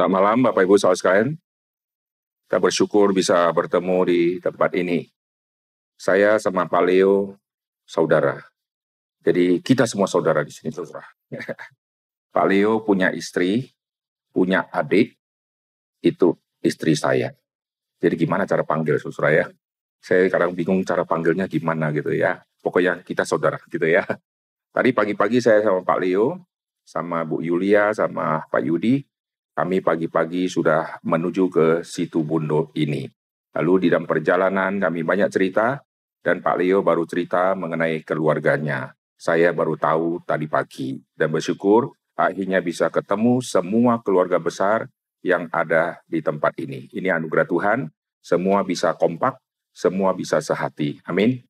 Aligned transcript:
Selamat 0.00 0.16
malam 0.16 0.48
Bapak 0.48 0.64
Ibu 0.64 0.80
saudara 0.80 0.96
sekalian. 0.96 1.36
Kita 2.48 2.56
bersyukur 2.56 3.12
bisa 3.12 3.44
bertemu 3.52 4.08
di 4.08 4.20
tempat 4.40 4.72
ini. 4.72 5.04
Saya 6.00 6.40
sama 6.40 6.64
Pak 6.64 6.88
Leo 6.88 7.36
saudara. 7.84 8.40
Jadi 9.20 9.60
kita 9.60 9.84
semua 9.84 10.08
saudara 10.08 10.40
di 10.40 10.56
sini 10.56 10.72
saudara. 10.72 11.04
Pak 12.32 12.46
Leo 12.48 12.80
punya 12.80 13.12
istri, 13.12 13.76
punya 14.32 14.72
adik, 14.72 15.20
itu 16.00 16.32
istri 16.64 16.96
saya. 16.96 17.36
Jadi 18.00 18.24
gimana 18.24 18.48
cara 18.48 18.64
panggil 18.64 18.96
saudara 18.96 19.36
ya? 19.36 19.46
Saya 20.00 20.32
kadang 20.32 20.56
bingung 20.56 20.80
cara 20.80 21.04
panggilnya 21.04 21.44
gimana 21.44 21.92
gitu 21.92 22.16
ya. 22.16 22.40
Pokoknya 22.64 23.04
kita 23.04 23.28
saudara 23.28 23.60
gitu 23.68 23.84
ya. 23.84 24.08
Tadi 24.72 24.96
pagi-pagi 24.96 25.44
saya 25.44 25.60
sama 25.60 25.84
Pak 25.84 25.98
Leo, 26.00 26.40
sama 26.88 27.20
Bu 27.28 27.44
Yulia, 27.44 27.92
sama 27.92 28.48
Pak 28.48 28.64
Yudi, 28.64 29.09
kami 29.60 29.84
pagi-pagi 29.84 30.48
sudah 30.48 31.04
menuju 31.04 31.44
ke 31.52 31.66
situ 31.84 32.24
Bundo 32.24 32.72
ini. 32.80 33.04
Lalu 33.52 33.72
di 33.84 33.86
dalam 33.92 34.08
perjalanan 34.08 34.80
kami 34.80 35.04
banyak 35.04 35.28
cerita, 35.28 35.76
dan 36.24 36.40
Pak 36.40 36.56
Leo 36.56 36.80
baru 36.80 37.04
cerita 37.04 37.52
mengenai 37.52 38.00
keluarganya. 38.00 38.96
Saya 39.20 39.52
baru 39.52 39.76
tahu 39.76 40.24
tadi 40.24 40.48
pagi, 40.48 40.96
dan 41.12 41.28
bersyukur 41.28 41.92
akhirnya 42.16 42.64
bisa 42.64 42.88
ketemu 42.88 43.44
semua 43.44 44.00
keluarga 44.00 44.40
besar 44.40 44.88
yang 45.20 45.44
ada 45.52 46.00
di 46.08 46.24
tempat 46.24 46.56
ini. 46.56 46.88
Ini 46.88 47.20
anugerah 47.20 47.44
Tuhan, 47.44 47.92
semua 48.24 48.64
bisa 48.64 48.96
kompak, 48.96 49.36
semua 49.76 50.16
bisa 50.16 50.40
sehati. 50.40 51.04
Amin. 51.04 51.44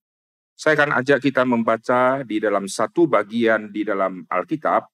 Saya 0.59 0.83
akan 0.83 0.99
ajak 0.99 1.31
kita 1.31 1.47
membaca 1.47 2.27
di 2.27 2.43
dalam 2.43 2.67
satu 2.67 3.07
bagian 3.07 3.71
di 3.71 3.87
dalam 3.87 4.27
Alkitab, 4.27 4.91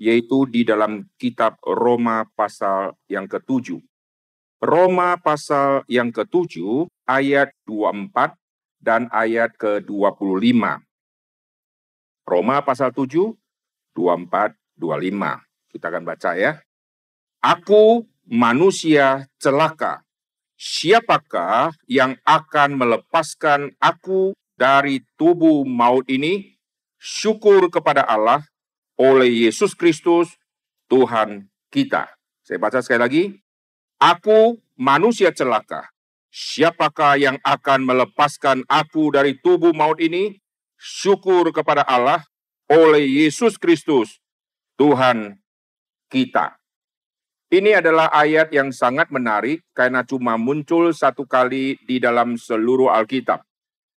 yaitu 0.00 0.48
di 0.48 0.64
dalam 0.64 1.04
kitab 1.20 1.60
Roma 1.60 2.24
pasal 2.32 2.96
yang 3.04 3.28
ketujuh. 3.28 3.84
Roma 4.64 5.20
pasal 5.20 5.84
yang 5.92 6.08
ketujuh, 6.08 6.88
ayat 7.04 7.52
24 7.68 8.32
dan 8.80 9.12
ayat 9.12 9.52
ke-25. 9.60 10.80
Roma 12.24 12.56
pasal 12.64 12.96
7, 12.96 13.36
24, 13.92 14.56
25. 14.80 15.44
Kita 15.68 15.86
akan 15.92 16.04
baca 16.08 16.30
ya. 16.32 16.52
Aku 17.44 18.08
manusia 18.24 19.28
celaka. 19.36 20.00
Siapakah 20.60 21.72
yang 21.88 22.20
akan 22.24 22.76
melepaskan 22.76 23.72
aku 23.80 24.36
dari 24.56 25.00
tubuh 25.16 25.64
maut 25.64 26.04
ini? 26.08 26.56
Syukur 27.00 27.72
kepada 27.72 28.04
Allah 28.04 28.44
oleh 29.00 29.48
Yesus 29.48 29.72
Kristus, 29.72 30.36
Tuhan 30.92 31.48
kita. 31.72 32.12
Saya 32.44 32.60
baca 32.60 32.84
sekali 32.84 33.00
lagi. 33.00 33.24
Aku 33.96 34.60
manusia 34.76 35.32
celaka. 35.32 35.88
Siapakah 36.28 37.16
yang 37.16 37.36
akan 37.40 37.80
melepaskan 37.88 38.62
aku 38.68 39.08
dari 39.08 39.40
tubuh 39.40 39.72
maut 39.72 39.96
ini? 39.98 40.36
Syukur 40.76 41.48
kepada 41.52 41.84
Allah 41.84 42.24
oleh 42.70 43.02
Yesus 43.04 43.58
Kristus, 43.60 44.22
Tuhan 44.78 45.36
kita. 46.08 46.56
Ini 47.50 47.82
adalah 47.82 48.14
ayat 48.14 48.54
yang 48.54 48.70
sangat 48.70 49.10
menarik 49.10 49.66
karena 49.74 50.06
cuma 50.06 50.38
muncul 50.38 50.94
satu 50.94 51.26
kali 51.26 51.76
di 51.82 51.98
dalam 51.98 52.38
seluruh 52.38 52.94
Alkitab. 52.94 53.42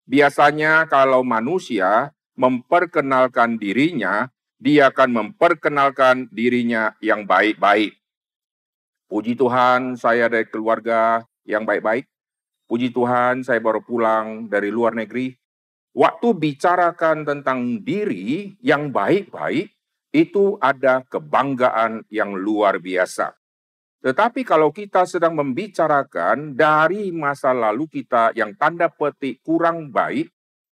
Biasanya 0.09 0.89
kalau 0.89 1.21
manusia 1.21 2.11
memperkenalkan 2.33 3.61
dirinya, 3.61 4.27
dia 4.63 4.87
akan 4.87 5.09
memperkenalkan 5.11 6.31
dirinya 6.31 6.95
yang 7.03 7.27
baik-baik. 7.27 7.99
Puji 9.11 9.35
Tuhan, 9.35 9.99
saya 9.99 10.31
dari 10.31 10.47
keluarga 10.47 11.27
yang 11.43 11.67
baik-baik. 11.67 12.07
Puji 12.71 12.95
Tuhan, 12.95 13.43
saya 13.43 13.59
baru 13.59 13.83
pulang 13.83 14.47
dari 14.47 14.71
luar 14.71 14.95
negeri. 14.95 15.35
Waktu 15.91 16.27
bicarakan 16.39 17.27
tentang 17.27 17.83
diri 17.83 18.55
yang 18.63 18.87
baik-baik, 18.95 19.67
itu 20.15 20.55
ada 20.63 21.03
kebanggaan 21.11 22.07
yang 22.07 22.31
luar 22.31 22.79
biasa. 22.79 23.35
Tetapi 23.99 24.47
kalau 24.47 24.71
kita 24.71 25.03
sedang 25.03 25.35
membicarakan 25.35 26.55
dari 26.55 27.11
masa 27.11 27.51
lalu 27.51 27.91
kita 27.91 28.31
yang 28.31 28.55
tanda 28.55 28.87
petik 28.87 29.43
kurang 29.43 29.91
baik, 29.91 30.31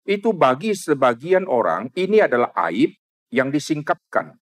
itu 0.08 0.32
bagi 0.32 0.72
sebagian 0.72 1.44
orang 1.44 1.92
ini 1.96 2.24
adalah 2.24 2.48
aib 2.72 3.03
yang 3.32 3.52
disingkapkan. 3.52 4.36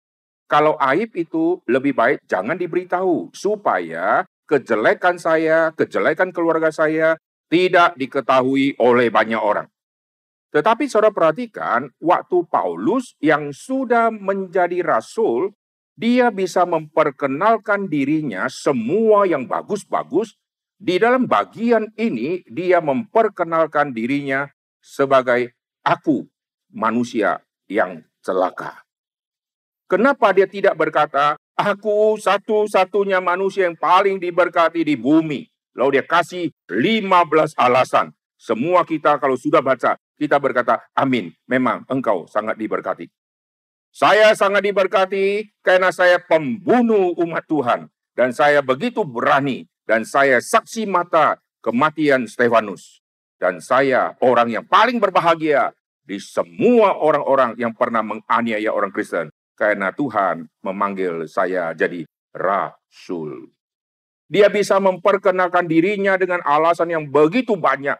Kalau 0.50 0.74
aib 0.82 1.14
itu 1.14 1.62
lebih 1.70 1.94
baik 1.94 2.18
jangan 2.26 2.58
diberitahu 2.58 3.30
supaya 3.30 4.26
kejelekan 4.50 5.14
saya, 5.14 5.70
kejelekan 5.78 6.34
keluarga 6.34 6.74
saya 6.74 7.14
tidak 7.46 7.94
diketahui 7.94 8.74
oleh 8.82 9.10
banyak 9.14 9.38
orang. 9.38 9.70
Tetapi 10.50 10.90
saudara 10.90 11.14
perhatikan, 11.14 11.86
waktu 12.02 12.42
Paulus 12.50 13.14
yang 13.22 13.54
sudah 13.54 14.10
menjadi 14.10 14.82
rasul, 14.82 15.54
dia 15.94 16.34
bisa 16.34 16.66
memperkenalkan 16.66 17.86
dirinya 17.86 18.50
semua 18.50 19.30
yang 19.30 19.46
bagus-bagus. 19.46 20.34
Di 20.80 20.98
dalam 20.98 21.30
bagian 21.30 21.94
ini, 21.94 22.42
dia 22.50 22.82
memperkenalkan 22.82 23.94
dirinya 23.94 24.50
sebagai 24.82 25.54
aku, 25.86 26.26
manusia 26.74 27.38
yang 27.70 28.02
celaka. 28.24 28.84
Kenapa 29.90 30.30
dia 30.30 30.46
tidak 30.46 30.78
berkata, 30.78 31.34
aku 31.58 32.14
satu-satunya 32.16 33.18
manusia 33.18 33.66
yang 33.66 33.74
paling 33.74 34.22
diberkati 34.22 34.86
di 34.86 34.94
bumi. 34.94 35.50
Lalu 35.74 35.98
dia 35.98 36.04
kasih 36.06 36.54
15 36.70 37.58
alasan. 37.58 38.14
Semua 38.40 38.86
kita 38.86 39.20
kalau 39.20 39.36
sudah 39.36 39.60
baca, 39.60 39.98
kita 40.16 40.40
berkata, 40.40 40.80
amin, 40.96 41.34
memang 41.44 41.84
engkau 41.90 42.24
sangat 42.30 42.56
diberkati. 42.56 43.10
Saya 43.90 44.30
sangat 44.38 44.62
diberkati 44.62 45.50
karena 45.60 45.90
saya 45.90 46.22
pembunuh 46.22 47.12
umat 47.26 47.44
Tuhan. 47.50 47.90
Dan 48.14 48.30
saya 48.30 48.62
begitu 48.62 49.02
berani 49.02 49.66
dan 49.88 50.06
saya 50.06 50.38
saksi 50.38 50.86
mata 50.86 51.42
kematian 51.64 52.30
Stefanus. 52.30 53.02
Dan 53.40 53.58
saya 53.58 54.14
orang 54.20 54.52
yang 54.52 54.64
paling 54.68 55.00
berbahagia 55.00 55.72
di 56.10 56.18
semua 56.18 56.98
orang-orang 56.98 57.54
yang 57.54 57.70
pernah 57.70 58.02
menganiaya 58.02 58.74
orang 58.74 58.90
Kristen. 58.90 59.30
Karena 59.54 59.94
Tuhan 59.94 60.50
memanggil 60.66 61.30
saya 61.30 61.70
jadi 61.70 62.02
rasul. 62.34 63.54
Dia 64.26 64.50
bisa 64.50 64.82
memperkenalkan 64.82 65.70
dirinya 65.70 66.18
dengan 66.18 66.42
alasan 66.42 66.90
yang 66.90 67.06
begitu 67.06 67.54
banyak. 67.54 67.94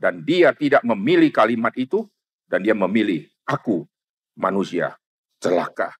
Dan 0.00 0.24
dia 0.24 0.56
tidak 0.56 0.80
memilih 0.80 1.28
kalimat 1.28 1.76
itu. 1.76 2.08
Dan 2.48 2.64
dia 2.64 2.72
memilih 2.72 3.28
aku 3.44 3.84
manusia 4.40 4.96
celaka. 5.44 5.92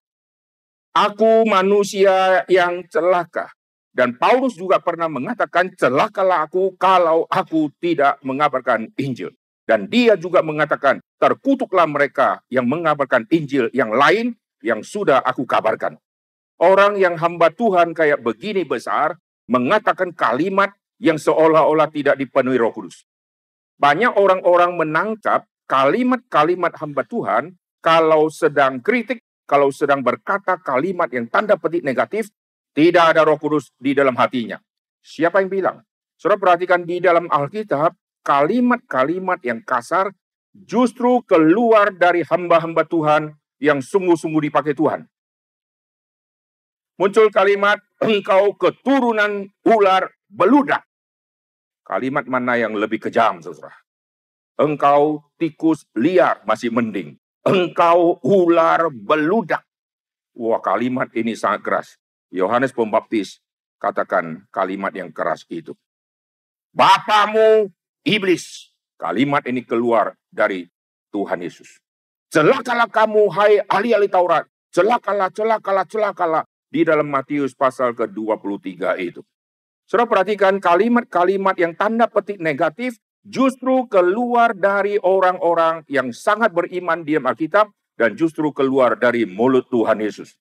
Aku 0.97 1.45
manusia 1.45 2.41
yang 2.49 2.81
celaka. 2.89 3.53
Dan 3.91 4.15
Paulus 4.15 4.55
juga 4.55 4.79
pernah 4.79 5.11
mengatakan, 5.11 5.71
celakalah 5.75 6.47
aku 6.47 6.75
kalau 6.79 7.27
aku 7.27 7.67
tidak 7.83 8.15
mengabarkan 8.23 8.87
Injil. 8.95 9.35
Dan 9.67 9.91
dia 9.91 10.15
juga 10.15 10.39
mengatakan, 10.39 11.03
terkutuklah 11.21 11.85
mereka 11.85 12.41
yang 12.49 12.65
mengabarkan 12.65 13.29
Injil 13.29 13.69
yang 13.77 13.93
lain 13.93 14.33
yang 14.65 14.81
sudah 14.81 15.21
aku 15.21 15.45
kabarkan. 15.45 16.01
Orang 16.57 16.97
yang 16.97 17.17
hamba 17.21 17.53
Tuhan 17.53 17.93
kayak 17.93 18.25
begini 18.25 18.65
besar, 18.65 19.17
mengatakan 19.45 20.13
kalimat 20.13 20.73
yang 20.97 21.17
seolah-olah 21.17 21.89
tidak 21.93 22.17
dipenuhi 22.17 22.57
roh 22.57 22.73
kudus. 22.73 23.05
Banyak 23.77 24.13
orang-orang 24.13 24.77
menangkap 24.77 25.45
kalimat-kalimat 25.65 26.73
hamba 26.77 27.01
Tuhan 27.05 27.43
kalau 27.81 28.29
sedang 28.29 28.77
kritik, 28.77 29.25
kalau 29.49 29.73
sedang 29.73 30.05
berkata 30.05 30.61
kalimat 30.61 31.09
yang 31.09 31.25
tanda 31.25 31.57
petik 31.57 31.81
negatif, 31.81 32.29
tidak 32.77 33.17
ada 33.17 33.25
roh 33.25 33.41
kudus 33.41 33.73
di 33.81 33.97
dalam 33.97 34.13
hatinya. 34.13 34.61
Siapa 35.01 35.41
yang 35.41 35.49
bilang? 35.49 35.77
Saudara 36.13 36.37
perhatikan 36.37 36.85
di 36.85 37.01
dalam 37.01 37.25
Alkitab, 37.25 37.97
kalimat-kalimat 38.21 39.41
yang 39.41 39.65
kasar 39.65 40.13
justru 40.53 41.23
keluar 41.23 41.91
dari 41.95 42.23
hamba-hamba 42.27 42.83
Tuhan 42.87 43.35
yang 43.61 43.79
sungguh-sungguh 43.79 44.51
dipakai 44.51 44.75
Tuhan. 44.75 45.07
Muncul 46.99 47.33
kalimat, 47.33 47.81
engkau 47.97 48.53
keturunan 48.57 49.49
ular 49.65 50.11
beludak. 50.29 50.85
Kalimat 51.81 52.29
mana 52.29 52.61
yang 52.61 52.77
lebih 52.77 53.01
kejam, 53.01 53.41
saudara? 53.41 53.73
Engkau 54.59 55.25
tikus 55.41 55.89
liar, 55.97 56.45
masih 56.45 56.69
mending. 56.69 57.17
Engkau 57.41 58.21
ular 58.21 58.93
beludak. 58.93 59.65
Wah, 60.37 60.61
kalimat 60.61 61.09
ini 61.17 61.33
sangat 61.33 61.61
keras. 61.65 61.87
Yohanes 62.31 62.71
Pembaptis 62.71 63.43
katakan 63.81 64.47
kalimat 64.53 64.93
yang 64.95 65.11
keras 65.11 65.43
itu. 65.51 65.75
Bapamu 66.71 67.67
iblis. 68.07 68.70
Kalimat 69.01 69.41
ini 69.49 69.65
keluar 69.65 70.13
dari 70.29 70.69
Tuhan 71.09 71.41
Yesus. 71.41 71.81
Celakalah 72.29 72.85
kamu, 72.85 73.33
hai 73.33 73.57
ahli-ahli 73.65 74.05
Taurat. 74.13 74.45
Celakalah, 74.69 75.33
celakalah, 75.33 75.85
celakalah. 75.89 76.43
di 76.71 76.87
dalam 76.87 77.11
Matius 77.11 77.51
pasal 77.51 77.91
ke-23 77.91 78.79
itu. 79.03 79.19
Saudara 79.83 80.07
perhatikan 80.07 80.55
kalimat-kalimat 80.63 81.59
yang 81.59 81.75
tanda 81.75 82.07
petik 82.07 82.39
negatif 82.39 82.95
justru 83.27 83.91
keluar 83.91 84.55
dari 84.55 84.95
orang-orang 85.03 85.83
yang 85.91 86.15
sangat 86.15 86.55
beriman 86.55 87.03
di 87.03 87.19
Alkitab 87.19 87.75
dan 87.99 88.15
justru 88.15 88.55
keluar 88.55 88.95
dari 88.95 89.27
mulut 89.27 89.67
Tuhan 89.67 89.99
Yesus. 89.99 90.39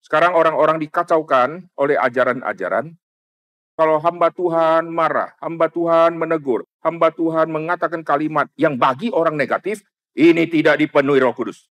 Sekarang 0.00 0.32
orang-orang 0.34 0.80
dikacaukan 0.80 1.68
oleh 1.76 2.00
ajaran-ajaran. 2.00 2.96
Kalau 3.72 3.96
hamba 4.04 4.28
Tuhan 4.28 4.92
marah, 4.92 5.32
hamba 5.40 5.72
Tuhan 5.72 6.20
menegur, 6.20 6.68
hamba 6.84 7.08
Tuhan 7.08 7.48
mengatakan 7.48 8.04
kalimat 8.04 8.46
yang 8.60 8.76
bagi 8.76 9.08
orang 9.08 9.32
negatif, 9.32 9.80
ini 10.12 10.44
tidak 10.44 10.76
dipenuhi 10.76 11.24
roh 11.24 11.32
kudus. 11.32 11.72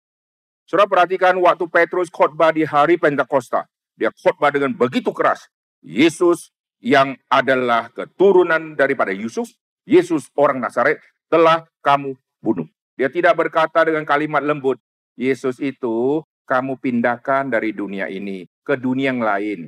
Saudara 0.67 0.91
perhatikan 0.91 1.39
waktu 1.39 1.71
Petrus 1.71 2.11
khotbah 2.11 2.51
di 2.51 2.67
hari 2.67 2.99
Pentakosta. 2.99 3.71
Dia 3.95 4.11
khotbah 4.11 4.51
dengan 4.51 4.75
begitu 4.75 5.15
keras. 5.15 5.47
Yesus 5.85 6.51
yang 6.83 7.15
adalah 7.31 7.93
keturunan 7.95 8.75
daripada 8.75 9.15
Yusuf, 9.15 9.47
Yesus 9.87 10.33
orang 10.35 10.59
Nazaret 10.59 10.99
telah 11.31 11.69
kamu 11.85 12.17
bunuh. 12.43 12.67
Dia 12.99 13.07
tidak 13.13 13.39
berkata 13.39 13.87
dengan 13.87 14.03
kalimat 14.03 14.43
lembut, 14.43 14.83
Yesus 15.15 15.63
itu 15.63 16.25
kamu 16.49 16.81
pindahkan 16.81 17.49
dari 17.53 17.71
dunia 17.71 18.11
ini 18.11 18.49
ke 18.67 18.75
dunia 18.75 19.13
yang 19.15 19.23
lain. 19.23 19.61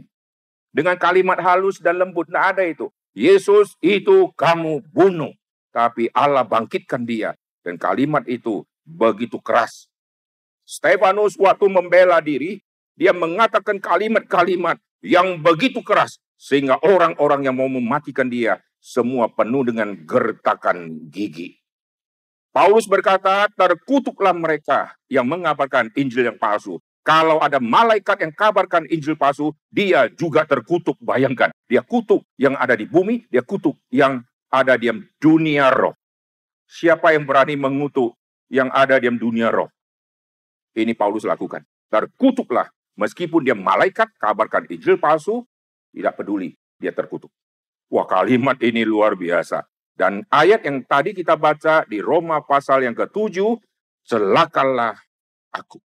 Dengan 0.76 1.00
kalimat 1.00 1.40
halus 1.40 1.80
dan 1.80 1.96
lembut, 1.96 2.28
tidak 2.28 2.44
ada 2.52 2.62
itu. 2.68 2.92
Yesus 3.16 3.80
itu 3.80 4.28
kamu 4.36 4.84
bunuh. 4.92 5.32
Tapi 5.72 6.12
Allah 6.12 6.44
bangkitkan 6.44 7.00
dia. 7.08 7.32
Dan 7.64 7.80
kalimat 7.80 8.28
itu 8.28 8.60
begitu 8.84 9.40
keras. 9.40 9.88
Stefanus 10.68 11.40
waktu 11.40 11.64
membela 11.72 12.20
diri, 12.20 12.60
dia 12.92 13.16
mengatakan 13.16 13.80
kalimat-kalimat 13.80 14.76
yang 15.00 15.40
begitu 15.40 15.80
keras. 15.80 16.20
Sehingga 16.36 16.76
orang-orang 16.84 17.48
yang 17.48 17.56
mau 17.56 17.72
mematikan 17.72 18.28
dia 18.28 18.60
semua 18.76 19.32
penuh 19.32 19.64
dengan 19.64 19.96
gertakan 19.96 21.08
gigi. 21.08 21.56
Paulus 22.52 22.84
berkata, 22.84 23.48
terkutuklah 23.56 24.36
mereka 24.36 24.92
yang 25.08 25.24
mengabarkan 25.24 25.88
Injil 25.96 26.28
yang 26.28 26.36
palsu. 26.36 26.76
Kalau 27.06 27.38
ada 27.38 27.62
malaikat 27.62 28.18
yang 28.18 28.34
kabarkan 28.34 28.82
Injil 28.90 29.14
palsu, 29.14 29.54
dia 29.70 30.10
juga 30.10 30.42
terkutuk. 30.42 30.98
Bayangkan, 30.98 31.54
dia 31.70 31.78
kutuk 31.86 32.26
yang 32.34 32.58
ada 32.58 32.74
di 32.74 32.82
bumi, 32.82 33.30
dia 33.30 33.46
kutuk 33.46 33.78
yang 33.94 34.26
ada 34.50 34.74
di 34.74 34.90
dunia 35.22 35.70
roh. 35.70 35.94
Siapa 36.66 37.14
yang 37.14 37.22
berani 37.22 37.54
mengutuk 37.54 38.18
yang 38.50 38.74
ada 38.74 38.98
di 38.98 39.06
dunia 39.06 39.54
roh? 39.54 39.70
Ini 40.74 40.98
Paulus 40.98 41.22
lakukan. 41.22 41.62
Terkutuklah, 41.86 42.66
meskipun 42.98 43.46
dia 43.46 43.54
malaikat, 43.54 44.10
kabarkan 44.18 44.66
Injil 44.66 44.98
palsu, 44.98 45.46
tidak 45.94 46.18
peduli, 46.18 46.58
dia 46.82 46.90
terkutuk. 46.90 47.30
Wah 47.86 48.02
kalimat 48.02 48.58
ini 48.66 48.82
luar 48.82 49.14
biasa. 49.14 49.62
Dan 49.94 50.26
ayat 50.26 50.66
yang 50.66 50.82
tadi 50.82 51.14
kita 51.14 51.38
baca 51.38 51.86
di 51.86 52.02
Roma 52.02 52.42
pasal 52.42 52.82
yang 52.82 52.98
ketujuh, 52.98 53.62
celakalah 54.02 54.98
aku. 55.54 55.78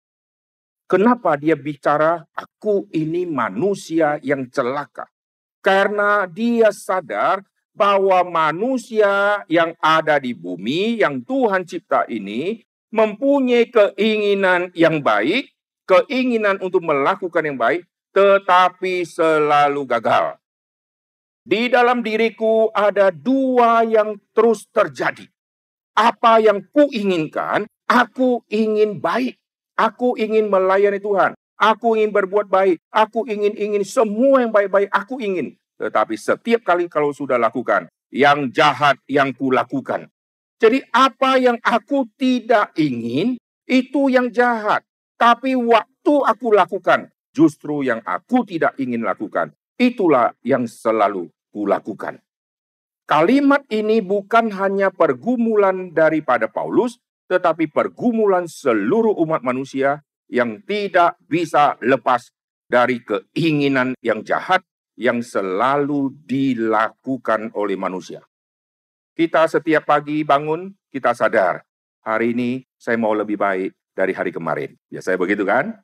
Kenapa 0.92 1.40
dia 1.40 1.56
bicara, 1.56 2.20
aku 2.36 2.84
ini 2.92 3.24
manusia 3.24 4.20
yang 4.20 4.44
celaka? 4.52 5.08
Karena 5.64 6.28
dia 6.28 6.68
sadar 6.68 7.40
bahwa 7.72 8.20
manusia 8.28 9.40
yang 9.48 9.72
ada 9.80 10.20
di 10.20 10.36
bumi, 10.36 11.00
yang 11.00 11.24
Tuhan 11.24 11.64
cipta 11.64 12.04
ini, 12.12 12.60
mempunyai 12.92 13.72
keinginan 13.72 14.68
yang 14.76 15.00
baik, 15.00 15.48
keinginan 15.88 16.60
untuk 16.60 16.84
melakukan 16.84 17.40
yang 17.40 17.56
baik, 17.56 17.88
tetapi 18.12 19.08
selalu 19.08 19.88
gagal. 19.88 20.36
Di 21.40 21.72
dalam 21.72 22.04
diriku 22.04 22.68
ada 22.68 23.08
dua 23.08 23.80
yang 23.88 24.20
terus 24.36 24.68
terjadi. 24.68 25.24
Apa 25.96 26.36
yang 26.44 26.68
kuinginkan, 26.68 27.64
aku 27.88 28.44
ingin 28.52 29.00
baik. 29.00 29.40
Aku 29.82 30.14
ingin 30.14 30.46
melayani 30.46 31.02
Tuhan. 31.02 31.34
Aku 31.58 31.98
ingin 31.98 32.14
berbuat 32.14 32.46
baik. 32.46 32.78
Aku 32.94 33.26
ingin 33.26 33.58
ingin 33.58 33.82
semua 33.82 34.46
yang 34.46 34.54
baik-baik. 34.54 34.86
Aku 34.94 35.18
ingin. 35.18 35.58
Tetapi 35.82 36.14
setiap 36.14 36.62
kali 36.62 36.86
kalau 36.86 37.10
sudah 37.10 37.34
lakukan, 37.34 37.90
yang 38.14 38.54
jahat 38.54 39.02
yang 39.10 39.34
kulakukan. 39.34 40.06
Jadi 40.62 40.78
apa 40.94 41.42
yang 41.42 41.58
aku 41.58 42.06
tidak 42.14 42.70
ingin, 42.78 43.34
itu 43.66 44.06
yang 44.06 44.30
jahat. 44.30 44.86
Tapi 45.18 45.58
waktu 45.58 46.14
aku 46.22 46.54
lakukan, 46.54 47.10
justru 47.34 47.82
yang 47.82 47.98
aku 48.06 48.46
tidak 48.46 48.78
ingin 48.78 49.02
lakukan, 49.02 49.50
itulah 49.74 50.30
yang 50.46 50.70
selalu 50.70 51.26
kulakukan. 51.50 52.22
Kalimat 53.02 53.66
ini 53.74 53.98
bukan 53.98 54.54
hanya 54.54 54.94
pergumulan 54.94 55.90
daripada 55.90 56.46
Paulus, 56.46 57.02
tetapi 57.32 57.72
pergumulan 57.72 58.44
seluruh 58.44 59.16
umat 59.24 59.40
manusia 59.40 60.04
yang 60.28 60.60
tidak 60.68 61.16
bisa 61.24 61.80
lepas 61.80 62.28
dari 62.68 63.00
keinginan 63.00 63.96
yang 64.04 64.20
jahat 64.20 64.60
yang 65.00 65.24
selalu 65.24 66.12
dilakukan 66.28 67.48
oleh 67.56 67.80
manusia. 67.80 68.20
Kita 69.16 69.48
setiap 69.48 69.88
pagi 69.88 70.24
bangun, 70.24 70.72
kita 70.92 71.16
sadar, 71.16 71.64
hari 72.04 72.36
ini 72.36 72.64
saya 72.76 73.00
mau 73.00 73.16
lebih 73.16 73.40
baik 73.40 73.72
dari 73.96 74.12
hari 74.12 74.32
kemarin. 74.32 74.76
Ya 74.92 75.00
saya 75.00 75.16
begitu 75.16 75.44
kan? 75.48 75.80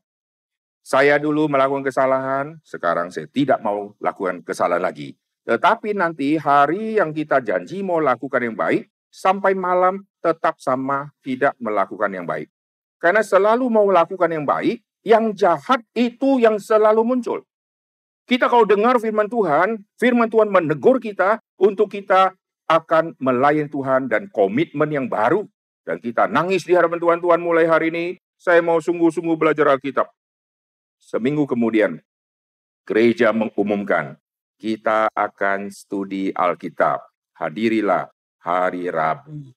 Saya 0.84 1.20
dulu 1.20 1.48
melakukan 1.52 1.84
kesalahan, 1.84 2.56
sekarang 2.64 3.12
saya 3.12 3.28
tidak 3.28 3.60
mau 3.60 3.92
lakukan 4.00 4.40
kesalahan 4.40 4.80
lagi. 4.80 5.12
Tetapi 5.44 5.92
nanti 5.96 6.36
hari 6.40 6.96
yang 7.00 7.12
kita 7.12 7.40
janji 7.44 7.84
mau 7.84 8.00
lakukan 8.00 8.40
yang 8.40 8.56
baik, 8.56 8.88
sampai 9.18 9.58
malam 9.58 10.06
tetap 10.22 10.62
sama 10.62 11.10
tidak 11.26 11.58
melakukan 11.58 12.06
yang 12.14 12.22
baik. 12.22 12.46
Karena 13.02 13.26
selalu 13.26 13.66
mau 13.66 13.90
melakukan 13.90 14.30
yang 14.30 14.46
baik, 14.46 14.78
yang 15.02 15.34
jahat 15.34 15.82
itu 15.94 16.38
yang 16.38 16.62
selalu 16.62 17.02
muncul. 17.02 17.42
Kita 18.30 18.46
kalau 18.46 18.62
dengar 18.62 19.02
firman 19.02 19.26
Tuhan, 19.26 19.82
firman 19.98 20.30
Tuhan 20.30 20.52
menegur 20.54 21.02
kita 21.02 21.42
untuk 21.58 21.90
kita 21.90 22.38
akan 22.68 23.16
melayani 23.18 23.72
Tuhan 23.72 24.06
dan 24.06 24.30
komitmen 24.30 24.87
yang 24.92 25.06
baru. 25.10 25.48
Dan 25.82 25.98
kita 25.98 26.28
nangis 26.28 26.68
di 26.68 26.76
hadapan 26.76 27.00
Tuhan, 27.00 27.18
Tuhan 27.25 27.40
mulai 27.40 27.64
hari 27.64 27.88
ini, 27.88 28.06
saya 28.37 28.60
mau 28.60 28.76
sungguh-sungguh 28.76 29.40
belajar 29.40 29.72
Alkitab. 29.72 30.12
Seminggu 31.00 31.48
kemudian, 31.48 32.04
gereja 32.84 33.32
mengumumkan, 33.32 34.20
kita 34.60 35.08
akan 35.16 35.72
studi 35.72 36.28
Alkitab. 36.37 37.00
Hadirilah 37.32 38.12
hari 38.42 38.90
Rabu. 38.90 39.52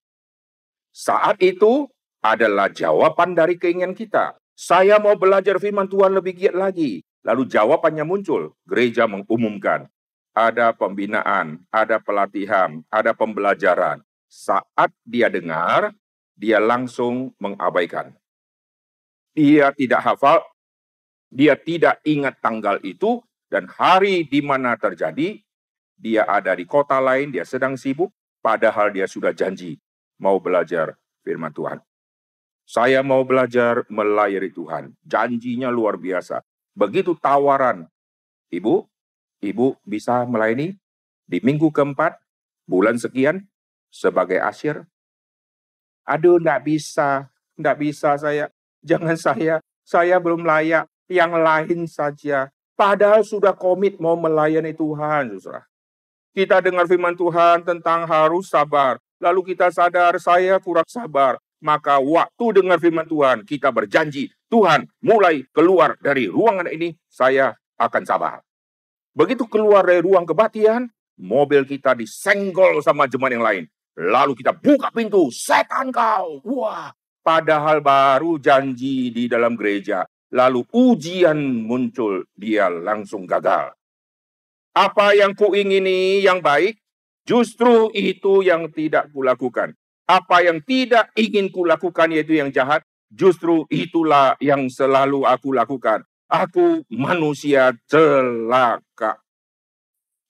Saat 0.91 1.39
itu 1.39 1.87
adalah 2.21 2.69
jawaban 2.69 3.33
dari 3.33 3.55
keinginan 3.55 3.95
kita. 3.95 4.37
Saya 4.53 5.01
mau 5.01 5.17
belajar 5.17 5.57
firman 5.57 5.89
Tuhan 5.89 6.13
lebih 6.13 6.37
giat 6.37 6.55
lagi. 6.55 7.01
Lalu 7.25 7.49
jawabannya 7.49 8.05
muncul. 8.05 8.53
Gereja 8.67 9.09
mengumumkan. 9.09 9.89
Ada 10.31 10.71
pembinaan, 10.71 11.63
ada 11.73 11.99
pelatihan, 11.99 12.83
ada 12.87 13.11
pembelajaran. 13.11 13.99
Saat 14.31 14.95
dia 15.03 15.27
dengar, 15.27 15.91
dia 16.37 16.61
langsung 16.61 17.35
mengabaikan. 17.35 18.15
Dia 19.35 19.75
tidak 19.75 20.03
hafal 20.07 20.39
dia 21.31 21.55
tidak 21.55 22.03
ingat 22.03 22.43
tanggal 22.43 22.75
itu 22.83 23.23
dan 23.47 23.71
hari 23.71 24.27
di 24.27 24.43
mana 24.43 24.75
terjadi. 24.75 25.39
Dia 25.95 26.27
ada 26.27 26.51
di 26.51 26.67
kota 26.67 26.99
lain, 26.99 27.31
dia 27.31 27.47
sedang 27.47 27.79
sibuk, 27.79 28.11
padahal 28.41 28.91
dia 28.91 29.05
sudah 29.05 29.31
janji 29.31 29.77
mau 30.17 30.41
belajar 30.41 30.97
firman 31.21 31.53
Tuhan. 31.53 31.79
Saya 32.65 33.01
mau 33.05 33.21
belajar 33.25 33.85
melayani 33.87 34.49
Tuhan. 34.51 34.83
Janjinya 35.05 35.69
luar 35.73 35.97
biasa. 35.97 36.41
Begitu 36.71 37.17
tawaran. 37.17 37.89
Ibu, 38.51 38.87
ibu 39.43 39.75
bisa 39.83 40.23
melayani 40.27 40.75
di 41.27 41.37
minggu 41.39 41.71
keempat, 41.71 42.19
bulan 42.67 42.95
sekian, 42.99 43.43
sebagai 43.91 44.39
asyir. 44.39 44.87
Aduh, 46.07 46.39
enggak 46.39 46.63
bisa. 46.63 47.27
Enggak 47.59 47.77
bisa 47.79 48.09
saya. 48.15 48.47
Jangan 48.79 49.17
saya. 49.19 49.55
Saya 49.83 50.15
belum 50.23 50.47
layak 50.47 50.87
yang 51.11 51.35
lain 51.35 51.87
saja. 51.91 52.47
Padahal 52.79 53.21
sudah 53.27 53.51
komit 53.51 53.99
mau 53.99 54.15
melayani 54.15 54.71
Tuhan, 54.71 55.37
saudara. 55.37 55.70
Kita 56.31 56.63
dengar 56.63 56.87
firman 56.87 57.13
Tuhan 57.13 57.67
tentang 57.67 58.07
harus 58.07 58.47
sabar. 58.47 58.95
Lalu 59.19 59.53
kita 59.53 59.67
sadar 59.69 60.15
saya 60.17 60.57
kurang 60.63 60.87
sabar. 60.87 61.35
Maka 61.61 62.01
waktu 62.01 62.57
dengar 62.57 62.81
firman 62.81 63.05
Tuhan, 63.05 63.45
kita 63.45 63.69
berjanji, 63.69 64.33
Tuhan 64.49 64.89
mulai 65.03 65.45
keluar 65.53 65.93
dari 66.01 66.25
ruangan 66.25 66.71
ini, 66.73 66.97
saya 67.05 67.53
akan 67.77 68.03
sabar. 68.07 68.41
Begitu 69.13 69.45
keluar 69.45 69.85
dari 69.85 70.01
ruang 70.01 70.25
kebaktian, 70.25 70.89
mobil 71.21 71.67
kita 71.69 71.93
disenggol 71.93 72.81
sama 72.81 73.05
jemaat 73.05 73.31
yang 73.37 73.45
lain. 73.45 73.63
Lalu 73.93 74.41
kita 74.41 74.57
buka 74.57 74.89
pintu, 74.89 75.29
setan 75.29 75.93
kau. 75.93 76.41
Wah, 76.47 76.89
padahal 77.21 77.83
baru 77.85 78.41
janji 78.41 79.13
di 79.13 79.29
dalam 79.29 79.53
gereja 79.53 80.01
lalu 80.31 80.63
ujian 80.71 81.37
muncul, 81.67 82.23
dia 82.33 82.71
langsung 82.71 83.27
gagal. 83.27 83.75
Apa 84.71 85.11
yang 85.11 85.35
kuingini 85.35 86.23
yang 86.23 86.39
baik, 86.39 86.79
justru 87.27 87.91
itu 87.91 88.39
yang 88.39 88.71
tidak 88.71 89.11
kulakukan. 89.11 89.75
Apa 90.07 90.47
yang 90.47 90.63
tidak 90.63 91.11
ingin 91.19 91.51
kulakukan 91.51 92.07
yaitu 92.15 92.39
yang 92.39 92.55
jahat, 92.55 92.79
justru 93.11 93.67
itulah 93.67 94.39
yang 94.39 94.71
selalu 94.71 95.27
aku 95.27 95.51
lakukan. 95.51 96.07
Aku 96.31 96.87
manusia 96.87 97.75
celaka. 97.91 99.19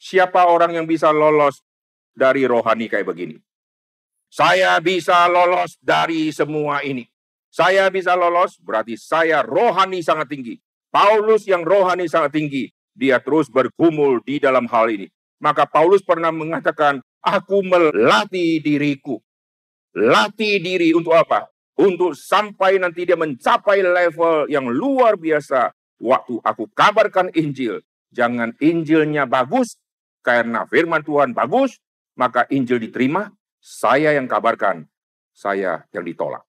Siapa 0.02 0.50
orang 0.50 0.74
yang 0.74 0.90
bisa 0.90 1.14
lolos 1.14 1.62
dari 2.18 2.50
rohani 2.50 2.90
kayak 2.90 3.06
begini? 3.06 3.38
Saya 4.26 4.82
bisa 4.82 5.30
lolos 5.30 5.78
dari 5.78 6.34
semua 6.34 6.82
ini. 6.82 7.06
Saya 7.54 7.94
bisa 7.94 8.18
lolos 8.18 8.58
berarti 8.58 8.98
saya 8.98 9.46
rohani 9.46 10.02
sangat 10.02 10.34
tinggi. 10.34 10.58
Paulus 10.90 11.46
yang 11.46 11.62
rohani 11.62 12.10
sangat 12.10 12.34
tinggi 12.34 12.74
dia 12.96 13.20
terus 13.24 13.48
bergumul 13.48 14.20
di 14.24 14.38
dalam 14.38 14.68
hal 14.68 14.92
ini. 14.92 15.08
Maka 15.42 15.66
Paulus 15.66 16.06
pernah 16.06 16.30
mengatakan, 16.30 17.02
aku 17.24 17.66
melatih 17.66 18.62
diriku. 18.62 19.18
Latih 19.92 20.62
diri 20.62 20.94
untuk 20.96 21.18
apa? 21.18 21.50
Untuk 21.76 22.14
sampai 22.14 22.78
nanti 22.78 23.04
dia 23.04 23.18
mencapai 23.18 23.82
level 23.82 24.48
yang 24.48 24.70
luar 24.70 25.18
biasa. 25.18 25.74
Waktu 26.02 26.42
aku 26.42 26.66
kabarkan 26.74 27.30
Injil, 27.38 27.82
jangan 28.10 28.58
Injilnya 28.58 29.30
bagus, 29.30 29.78
karena 30.26 30.66
firman 30.66 31.06
Tuhan 31.06 31.34
bagus, 31.34 31.78
maka 32.18 32.46
Injil 32.50 32.82
diterima, 32.82 33.30
saya 33.62 34.14
yang 34.14 34.26
kabarkan, 34.26 34.90
saya 35.34 35.86
yang 35.94 36.06
ditolak. 36.06 36.42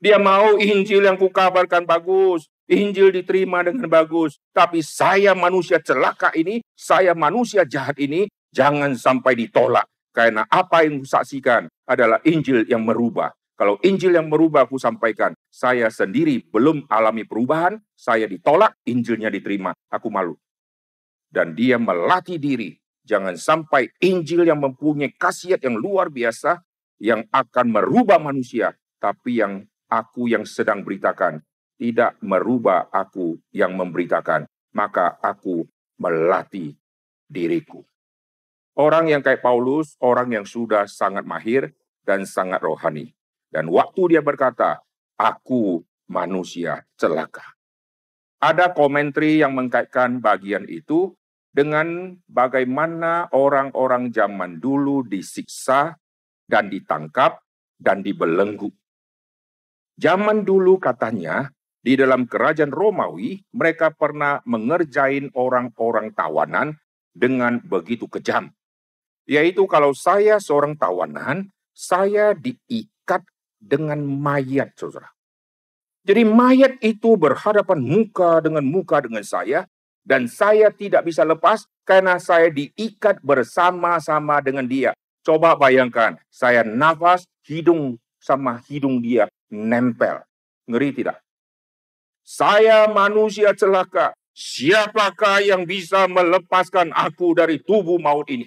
Dia 0.00 0.16
mau 0.16 0.56
Injil 0.56 1.04
yang 1.04 1.20
kukabarkan 1.20 1.84
bagus, 1.84 2.48
Injil 2.70 3.10
diterima 3.10 3.66
dengan 3.66 3.90
bagus. 3.90 4.38
Tapi 4.54 4.78
saya 4.78 5.34
manusia 5.34 5.82
celaka 5.82 6.30
ini, 6.38 6.62
saya 6.78 7.18
manusia 7.18 7.66
jahat 7.66 7.98
ini, 7.98 8.30
jangan 8.54 8.94
sampai 8.94 9.34
ditolak. 9.34 9.90
Karena 10.14 10.46
apa 10.46 10.86
yang 10.86 11.02
kusaksikan 11.02 11.66
adalah 11.82 12.22
Injil 12.22 12.62
yang 12.70 12.86
merubah. 12.86 13.34
Kalau 13.58 13.76
Injil 13.82 14.14
yang 14.14 14.30
merubah 14.30 14.64
aku 14.64 14.78
sampaikan, 14.78 15.34
saya 15.50 15.90
sendiri 15.90 16.46
belum 16.46 16.86
alami 16.86 17.26
perubahan, 17.26 17.76
saya 17.98 18.30
ditolak, 18.30 18.78
Injilnya 18.86 19.28
diterima. 19.28 19.74
Aku 19.90 20.08
malu. 20.08 20.38
Dan 21.26 21.58
dia 21.58 21.76
melatih 21.76 22.38
diri. 22.38 22.78
Jangan 23.02 23.34
sampai 23.34 23.90
Injil 23.98 24.46
yang 24.46 24.62
mempunyai 24.62 25.10
khasiat 25.18 25.60
yang 25.66 25.74
luar 25.74 26.06
biasa, 26.08 26.62
yang 27.02 27.26
akan 27.34 27.66
merubah 27.74 28.22
manusia, 28.22 28.78
tapi 29.02 29.42
yang 29.42 29.66
aku 29.90 30.30
yang 30.30 30.46
sedang 30.46 30.86
beritakan 30.86 31.42
tidak 31.80 32.20
merubah 32.20 32.92
aku 32.92 33.40
yang 33.56 33.72
memberitakan, 33.72 34.44
maka 34.76 35.16
aku 35.24 35.64
melatih 35.96 36.76
diriku. 37.24 37.80
Orang 38.76 39.08
yang 39.08 39.24
kayak 39.24 39.40
Paulus, 39.40 39.96
orang 40.04 40.28
yang 40.36 40.44
sudah 40.44 40.84
sangat 40.84 41.24
mahir 41.24 41.72
dan 42.04 42.28
sangat 42.28 42.60
rohani. 42.60 43.16
Dan 43.48 43.72
waktu 43.72 44.16
dia 44.16 44.22
berkata, 44.22 44.84
aku 45.16 45.80
manusia 46.06 46.84
celaka. 47.00 47.56
Ada 48.40 48.72
komentari 48.72 49.40
yang 49.40 49.56
mengkaitkan 49.56 50.20
bagian 50.20 50.64
itu 50.68 51.12
dengan 51.50 52.16
bagaimana 52.30 53.28
orang-orang 53.34 54.08
zaman 54.14 54.62
dulu 54.62 55.04
disiksa 55.04 55.98
dan 56.48 56.70
ditangkap 56.72 57.42
dan 57.76 58.00
dibelenggu. 58.00 58.70
Zaman 60.00 60.46
dulu 60.46 60.80
katanya 60.80 61.52
di 61.80 61.96
dalam 61.96 62.28
kerajaan 62.28 62.72
Romawi, 62.72 63.40
mereka 63.56 63.88
pernah 63.88 64.44
mengerjain 64.44 65.32
orang-orang 65.32 66.12
tawanan 66.12 66.76
dengan 67.16 67.56
begitu 67.64 68.04
kejam. 68.06 68.52
Yaitu 69.24 69.64
kalau 69.64 69.96
saya 69.96 70.36
seorang 70.36 70.76
tawanan, 70.76 71.48
saya 71.72 72.36
diikat 72.36 73.24
dengan 73.56 74.04
mayat, 74.04 74.76
saudara. 74.76 75.08
Jadi 76.04 76.24
mayat 76.24 76.80
itu 76.80 77.16
berhadapan 77.16 77.80
muka 77.80 78.40
dengan 78.40 78.64
muka 78.64 79.00
dengan 79.00 79.24
saya, 79.24 79.64
dan 80.04 80.28
saya 80.28 80.72
tidak 80.72 81.04
bisa 81.04 81.24
lepas 81.24 81.68
karena 81.84 82.16
saya 82.16 82.48
diikat 82.48 83.20
bersama-sama 83.20 84.40
dengan 84.40 84.64
dia. 84.64 84.90
Coba 85.20 85.56
bayangkan, 85.56 86.16
saya 86.32 86.64
nafas, 86.64 87.28
hidung 87.44 88.00
sama 88.20 88.60
hidung 88.68 89.00
dia 89.00 89.28
nempel. 89.52 90.24
Ngeri 90.68 90.96
tidak? 90.96 91.20
Saya 92.30 92.86
manusia 92.86 93.50
celaka. 93.58 94.14
Siapakah 94.30 95.42
yang 95.42 95.66
bisa 95.66 96.06
melepaskan 96.06 96.94
aku 96.94 97.34
dari 97.34 97.58
tubuh 97.58 97.98
maut 97.98 98.30
ini? 98.30 98.46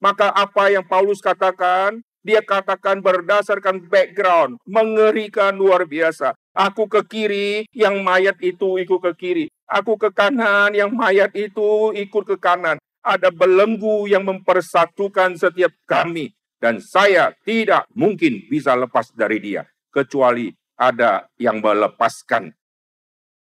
Maka 0.00 0.32
apa 0.32 0.72
yang 0.72 0.80
Paulus 0.80 1.20
katakan, 1.20 2.00
dia 2.24 2.40
katakan 2.40 3.04
berdasarkan 3.04 3.84
background, 3.92 4.56
mengerikan 4.64 5.52
luar 5.60 5.84
biasa. 5.84 6.32
Aku 6.56 6.88
ke 6.88 7.04
kiri, 7.04 7.68
yang 7.76 8.00
mayat 8.00 8.40
itu 8.40 8.80
ikut 8.80 9.04
ke 9.04 9.12
kiri. 9.12 9.46
Aku 9.68 10.00
ke 10.00 10.08
kanan, 10.08 10.72
yang 10.72 10.88
mayat 10.96 11.36
itu 11.36 11.92
ikut 11.92 12.24
ke 12.24 12.40
kanan. 12.40 12.80
Ada 13.04 13.28
belenggu 13.28 14.08
yang 14.08 14.24
mempersatukan 14.24 15.36
setiap 15.36 15.76
kami. 15.84 16.32
Dan 16.56 16.80
saya 16.80 17.36
tidak 17.44 17.84
mungkin 17.92 18.48
bisa 18.48 18.72
lepas 18.72 19.12
dari 19.12 19.36
dia. 19.36 19.68
Kecuali 19.92 20.48
ada 20.80 21.28
yang 21.36 21.60
melepaskan 21.60 22.56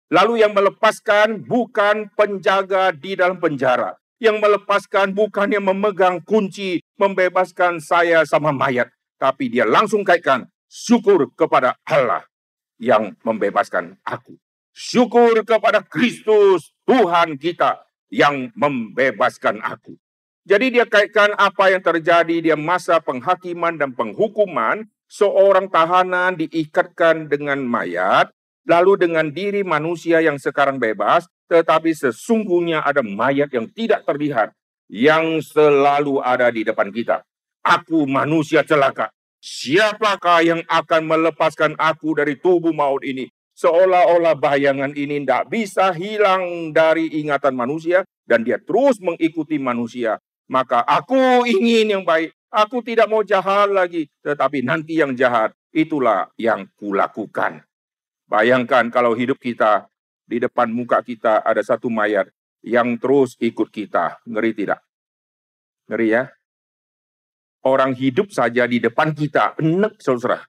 Lalu 0.07 0.39
yang 0.39 0.55
melepaskan 0.55 1.43
bukan 1.43 2.07
penjaga 2.15 2.95
di 2.95 3.19
dalam 3.19 3.43
penjara. 3.43 3.99
Yang 4.17 4.39
melepaskan 4.39 5.11
bukan 5.13 5.51
yang 5.51 5.67
memegang 5.67 6.23
kunci 6.23 6.79
membebaskan 6.95 7.83
saya 7.83 8.23
sama 8.23 8.55
mayat. 8.55 8.87
Tapi 9.19 9.51
dia 9.51 9.67
langsung 9.67 10.07
kaitkan 10.07 10.47
syukur 10.71 11.27
kepada 11.35 11.75
Allah 11.83 12.23
yang 12.79 13.13
membebaskan 13.21 13.99
aku. 14.07 14.39
Syukur 14.71 15.41
kepada 15.43 15.83
Kristus 15.83 16.71
Tuhan 16.87 17.35
kita 17.35 17.83
yang 18.07 18.53
membebaskan 18.55 19.59
aku. 19.59 19.97
Jadi 20.47 20.79
dia 20.79 20.87
kaitkan 20.87 21.35
apa 21.35 21.75
yang 21.75 21.83
terjadi 21.83 22.39
di 22.39 22.51
masa 22.55 23.03
penghakiman 23.03 23.75
dan 23.75 23.91
penghukuman 23.91 24.87
seorang 25.11 25.67
tahanan 25.67 26.39
diikatkan 26.39 27.27
dengan 27.27 27.59
mayat 27.67 28.31
Lalu 28.67 29.07
dengan 29.07 29.31
diri 29.31 29.63
manusia 29.63 30.19
yang 30.19 30.35
sekarang 30.35 30.75
bebas, 30.75 31.23
tetapi 31.47 31.95
sesungguhnya 31.95 32.83
ada 32.83 32.99
mayat 32.99 33.47
yang 33.55 33.71
tidak 33.71 34.03
terlihat, 34.03 34.51
yang 34.91 35.39
selalu 35.39 36.19
ada 36.19 36.51
di 36.51 36.67
depan 36.67 36.91
kita. 36.91 37.23
Aku 37.63 38.03
manusia 38.03 38.67
celaka. 38.67 39.07
Siapakah 39.39 40.43
yang 40.43 40.61
akan 40.67 41.01
melepaskan 41.07 41.79
aku 41.79 42.19
dari 42.19 42.35
tubuh 42.35 42.75
maut 42.75 43.07
ini? 43.07 43.31
Seolah-olah 43.57 44.35
bayangan 44.35 44.91
ini 44.93 45.23
tidak 45.23 45.47
bisa 45.49 45.95
hilang 45.95 46.75
dari 46.75 47.09
ingatan 47.23 47.55
manusia 47.55 48.03
dan 48.27 48.43
dia 48.43 48.59
terus 48.59 48.99
mengikuti 48.99 49.55
manusia. 49.57 50.19
Maka 50.51 50.83
aku 50.83 51.47
ingin 51.47 51.95
yang 51.97 52.03
baik. 52.03 52.35
Aku 52.47 52.79
tidak 52.79 53.11
mau 53.11 53.23
jahat 53.23 53.67
lagi. 53.71 54.07
Tetapi 54.23 54.63
nanti 54.63 54.99
yang 54.99 55.15
jahat, 55.15 55.51
itulah 55.75 56.31
yang 56.39 56.67
kulakukan. 56.79 57.63
Bayangkan 58.27 58.91
kalau 58.91 59.15
hidup 59.15 59.39
kita, 59.39 59.87
di 60.27 60.43
depan 60.43 60.67
muka 60.67 60.99
kita 60.99 61.39
ada 61.39 61.63
satu 61.63 61.87
mayat 61.87 62.27
yang 62.59 62.99
terus 62.99 63.39
ikut 63.39 63.71
kita. 63.71 64.19
Ngeri 64.27 64.51
tidak? 64.51 64.83
Ngeri 65.87 66.07
ya? 66.11 66.23
Orang 67.63 67.95
hidup 67.95 68.27
saja 68.35 68.67
di 68.67 68.83
depan 68.83 69.15
kita, 69.15 69.55
enek 69.63 70.03
saudara. 70.03 70.43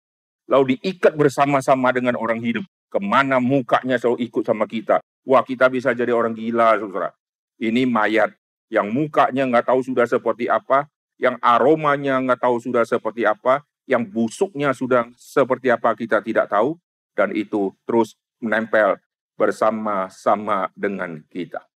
Lalu 0.51 0.75
diikat 0.79 1.15
bersama-sama 1.15 1.95
dengan 1.95 2.19
orang 2.19 2.43
hidup. 2.43 2.67
Ke 2.89 2.99
mana 2.99 3.39
mukanya 3.39 4.01
selalu 4.01 4.27
ikut 4.27 4.43
sama 4.43 4.65
kita. 4.67 4.99
Wah 5.23 5.45
kita 5.47 5.71
bisa 5.71 5.95
jadi 5.95 6.11
orang 6.11 6.35
gila 6.35 6.75
saudara. 6.83 7.15
Ini 7.63 7.87
mayat 7.87 8.35
yang 8.73 8.91
mukanya 8.91 9.45
nggak 9.47 9.71
tahu 9.71 9.87
sudah 9.87 10.09
seperti 10.09 10.51
apa, 10.51 10.89
yang 11.21 11.37
aromanya 11.39 12.19
nggak 12.23 12.41
tahu 12.43 12.59
sudah 12.59 12.83
seperti 12.83 13.29
apa, 13.29 13.63
yang 13.85 14.03
busuknya 14.09 14.73
sudah 14.73 15.09
seperti 15.15 15.69
apa 15.69 15.93
kita 15.93 16.25
tidak 16.25 16.49
tahu, 16.49 16.81
dan 17.19 17.35
itu 17.35 17.75
terus 17.83 18.15
menempel 18.39 18.95
bersama-sama 19.35 20.71
dengan 20.79 21.19
kita. 21.27 21.67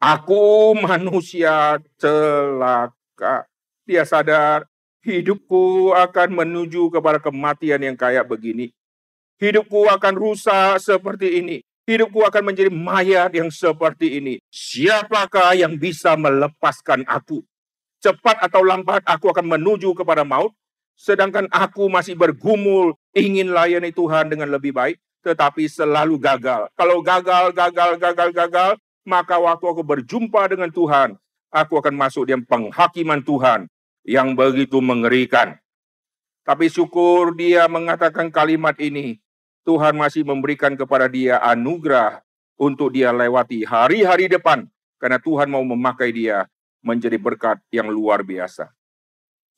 Aku 0.00 0.72
manusia 0.72 1.76
celaka. 2.00 3.44
Dia 3.84 4.08
sadar 4.08 4.64
hidupku 5.04 5.92
akan 5.92 6.32
menuju 6.32 6.88
kepada 6.88 7.20
kematian 7.20 7.84
yang 7.84 7.96
kayak 7.98 8.24
begini. 8.24 8.72
Hidupku 9.36 9.84
akan 9.86 10.14
rusak 10.16 10.80
seperti 10.80 11.44
ini. 11.44 11.60
Hidupku 11.88 12.20
akan 12.20 12.52
menjadi 12.52 12.68
mayat 12.68 13.32
yang 13.32 13.48
seperti 13.48 14.20
ini. 14.20 14.34
Siapakah 14.52 15.56
yang 15.56 15.80
bisa 15.80 16.14
melepaskan 16.20 17.06
aku? 17.08 17.40
Cepat 17.98 18.38
atau 18.44 18.60
lambat 18.62 19.02
aku 19.08 19.32
akan 19.32 19.56
menuju 19.56 19.96
kepada 19.96 20.22
maut. 20.22 20.52
Sedangkan 20.98 21.46
aku 21.54 21.86
masih 21.86 22.18
bergumul 22.18 22.98
ingin 23.14 23.54
layani 23.54 23.94
Tuhan 23.94 24.26
dengan 24.28 24.50
lebih 24.50 24.74
baik. 24.74 24.98
tetapi 25.18 25.66
selalu 25.66 26.16
gagal. 26.16 26.70
Kalau 26.78 27.02
gagal, 27.02 27.50
gagal, 27.52 27.98
gagal, 27.98 28.30
gagal, 28.32 28.70
maka 29.02 29.36
waktu 29.36 29.66
aku 29.66 29.82
berjumpa 29.82 30.46
dengan 30.48 30.70
Tuhan, 30.70 31.18
aku 31.52 31.74
akan 31.82 31.94
masuk 31.98 32.30
di 32.30 32.38
penghakiman 32.46 33.20
Tuhan 33.20 33.66
yang 34.06 34.32
begitu 34.32 34.78
mengerikan. 34.80 35.58
Tapi 36.46 36.72
syukur 36.72 37.36
dia 37.36 37.68
mengatakan 37.68 38.32
kalimat 38.32 38.78
ini, 38.80 39.20
Tuhan 39.68 40.00
masih 40.00 40.24
memberikan 40.24 40.72
kepada 40.78 41.10
dia 41.10 41.36
anugerah 41.44 42.24
untuk 42.56 42.96
dia 42.96 43.12
lewati 43.12 43.68
hari-hari 43.68 44.32
depan 44.32 44.64
karena 44.96 45.20
Tuhan 45.20 45.52
mau 45.52 45.60
memakai 45.60 46.08
dia 46.08 46.48
menjadi 46.80 47.20
berkat 47.20 47.60
yang 47.68 47.92
luar 47.92 48.24
biasa. 48.24 48.72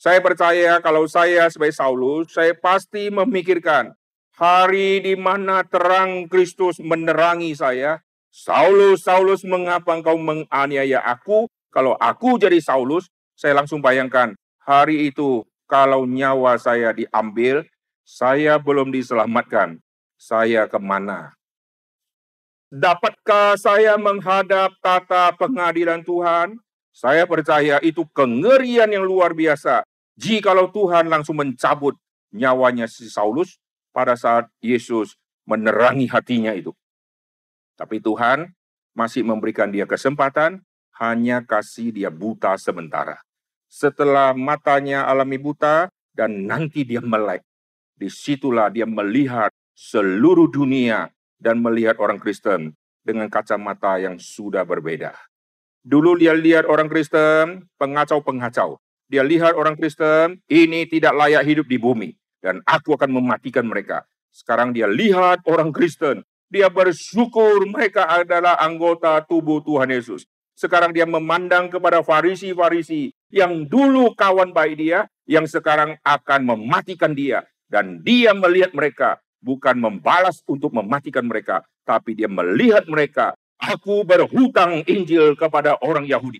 Saya 0.01 0.25
percaya 0.25 0.81
kalau 0.81 1.05
saya 1.05 1.45
sebagai 1.53 1.77
Saulus, 1.77 2.33
saya 2.33 2.57
pasti 2.57 3.13
memikirkan 3.13 3.93
hari 4.33 5.05
di 5.05 5.13
mana 5.13 5.61
terang 5.61 6.25
Kristus 6.25 6.81
menerangi 6.81 7.53
saya. 7.53 8.01
Saulus, 8.33 9.05
Saulus, 9.05 9.45
mengapa 9.45 9.93
engkau 9.93 10.17
menganiaya 10.17 11.05
aku? 11.05 11.53
Kalau 11.69 12.01
aku 12.01 12.41
jadi 12.41 12.57
Saulus, 12.65 13.13
saya 13.37 13.53
langsung 13.61 13.85
bayangkan 13.85 14.33
hari 14.65 15.13
itu 15.13 15.45
kalau 15.69 16.09
nyawa 16.09 16.57
saya 16.57 16.97
diambil, 16.97 17.69
saya 18.01 18.57
belum 18.57 18.89
diselamatkan. 18.97 19.85
Saya 20.17 20.65
ke 20.65 20.81
mana? 20.81 21.37
Dapatkah 22.73 23.53
saya 23.61 24.01
menghadap 24.01 24.73
tata 24.81 25.37
pengadilan 25.37 26.01
Tuhan? 26.01 26.57
Saya 26.89 27.29
percaya 27.29 27.77
itu 27.85 28.09
kengerian 28.17 28.89
yang 28.89 29.05
luar 29.05 29.37
biasa. 29.37 29.90
Jikalau 30.21 30.69
Tuhan 30.69 31.09
langsung 31.09 31.41
mencabut 31.41 31.97
nyawanya 32.29 32.85
si 32.85 33.09
Saulus 33.09 33.57
pada 33.89 34.21
saat 34.21 34.53
Yesus 34.61 35.17
menerangi 35.49 36.05
hatinya 36.13 36.53
itu. 36.53 36.77
Tapi 37.81 38.05
Tuhan 38.05 38.53
masih 38.93 39.25
memberikan 39.25 39.73
dia 39.73 39.89
kesempatan, 39.89 40.61
hanya 41.01 41.41
kasih 41.41 41.89
dia 41.89 42.13
buta 42.13 42.53
sementara. 42.61 43.25
Setelah 43.73 44.37
matanya 44.37 45.09
alami 45.09 45.41
buta 45.41 45.89
dan 46.13 46.45
nanti 46.45 46.85
dia 46.85 47.01
melek. 47.01 47.41
Di 47.97 48.13
situlah 48.13 48.69
dia 48.69 48.85
melihat 48.85 49.49
seluruh 49.73 50.53
dunia 50.53 51.09
dan 51.41 51.65
melihat 51.65 51.97
orang 51.97 52.21
Kristen 52.21 52.77
dengan 53.01 53.33
kacamata 53.33 53.97
yang 53.97 54.21
sudah 54.21 54.69
berbeda. 54.69 55.17
Dulu 55.81 56.21
dia 56.21 56.37
lihat 56.37 56.69
orang 56.69 56.93
Kristen 56.93 57.73
pengacau-pengacau. 57.81 58.77
Dia 59.11 59.27
lihat 59.27 59.59
orang 59.59 59.75
Kristen, 59.75 60.39
ini 60.47 60.87
tidak 60.87 61.19
layak 61.19 61.43
hidup 61.43 61.67
di 61.67 61.83
bumi. 61.83 62.15
Dan 62.39 62.63
aku 62.63 62.95
akan 62.95 63.11
mematikan 63.11 63.67
mereka. 63.67 64.07
Sekarang 64.31 64.71
dia 64.71 64.87
lihat 64.87 65.43
orang 65.51 65.75
Kristen. 65.75 66.23
Dia 66.47 66.71
bersyukur 66.71 67.67
mereka 67.67 68.07
adalah 68.07 68.55
anggota 68.63 69.19
tubuh 69.27 69.59
Tuhan 69.67 69.91
Yesus. 69.91 70.31
Sekarang 70.55 70.95
dia 70.95 71.11
memandang 71.11 71.67
kepada 71.67 72.07
farisi-farisi 72.07 73.11
yang 73.35 73.67
dulu 73.67 74.15
kawan 74.15 74.55
baik 74.55 74.79
dia, 74.79 75.11
yang 75.27 75.47
sekarang 75.51 75.99
akan 76.07 76.41
mematikan 76.55 77.11
dia. 77.11 77.43
Dan 77.67 78.07
dia 78.07 78.31
melihat 78.31 78.71
mereka, 78.75 79.19
bukan 79.43 79.75
membalas 79.79 80.39
untuk 80.47 80.71
mematikan 80.71 81.27
mereka, 81.27 81.67
tapi 81.83 82.15
dia 82.15 82.31
melihat 82.31 82.87
mereka. 82.87 83.35
Aku 83.59 84.07
berhutang 84.07 84.87
Injil 84.87 85.35
kepada 85.35 85.77
orang 85.83 86.07
Yahudi. 86.07 86.39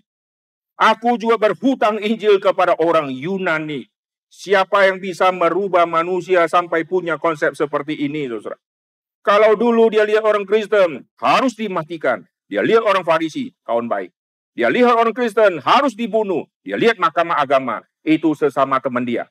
Aku 0.79 1.19
juga 1.19 1.37
berhutang 1.37 1.99
Injil 2.01 2.39
kepada 2.41 2.75
orang 2.79 3.11
Yunani. 3.11 3.87
Siapa 4.31 4.87
yang 4.87 5.03
bisa 5.03 5.27
merubah 5.29 5.83
manusia 5.83 6.47
sampai 6.47 6.87
punya 6.87 7.19
konsep 7.19 7.51
seperti 7.51 7.99
ini, 7.99 8.31
saudara? 8.31 8.55
Kalau 9.21 9.53
dulu 9.53 9.91
dia 9.91 10.07
lihat 10.07 10.25
orang 10.25 10.47
Kristen, 10.47 11.05
harus 11.21 11.53
dimatikan. 11.53 12.25
Dia 12.49 12.65
lihat 12.65 12.81
orang 12.81 13.05
Farisi, 13.05 13.53
kawan 13.61 13.85
baik. 13.85 14.09
Dia 14.57 14.67
lihat 14.67 14.97
orang 14.97 15.13
Kristen, 15.13 15.61
harus 15.61 15.93
dibunuh. 15.93 16.49
Dia 16.65 16.75
lihat 16.75 16.97
mahkamah 16.97 17.37
agama, 17.37 17.85
itu 18.01 18.33
sesama 18.33 18.81
teman 18.81 19.05
dia. 19.05 19.29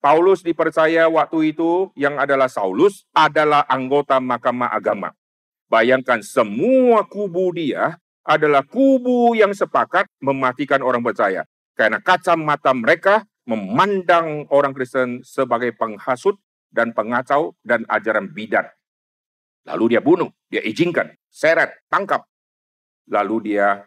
Paulus 0.00 0.40
dipercaya 0.40 1.04
waktu 1.12 1.52
itu 1.52 1.92
yang 1.92 2.16
adalah 2.16 2.48
Saulus 2.48 3.04
adalah 3.12 3.68
anggota 3.68 4.16
mahkamah 4.16 4.72
agama. 4.72 5.12
Bayangkan 5.68 6.24
semua 6.24 7.04
kubu 7.04 7.52
dia 7.52 8.00
adalah 8.24 8.64
kubu 8.66 9.32
yang 9.32 9.52
sepakat 9.56 10.06
mematikan 10.20 10.84
orang 10.84 11.00
percaya. 11.00 11.46
Karena 11.72 12.02
kacamata 12.02 12.76
mereka 12.76 13.24
memandang 13.48 14.44
orang 14.52 14.76
Kristen 14.76 15.24
sebagai 15.24 15.72
penghasut 15.74 16.36
dan 16.70 16.92
pengacau 16.92 17.56
dan 17.64 17.88
ajaran 17.88 18.30
bidat. 18.30 18.70
Lalu 19.66 19.96
dia 19.96 20.00
bunuh, 20.04 20.30
dia 20.48 20.62
izinkan, 20.64 21.12
seret, 21.28 21.82
tangkap. 21.88 22.24
Lalu 23.10 23.52
dia 23.52 23.84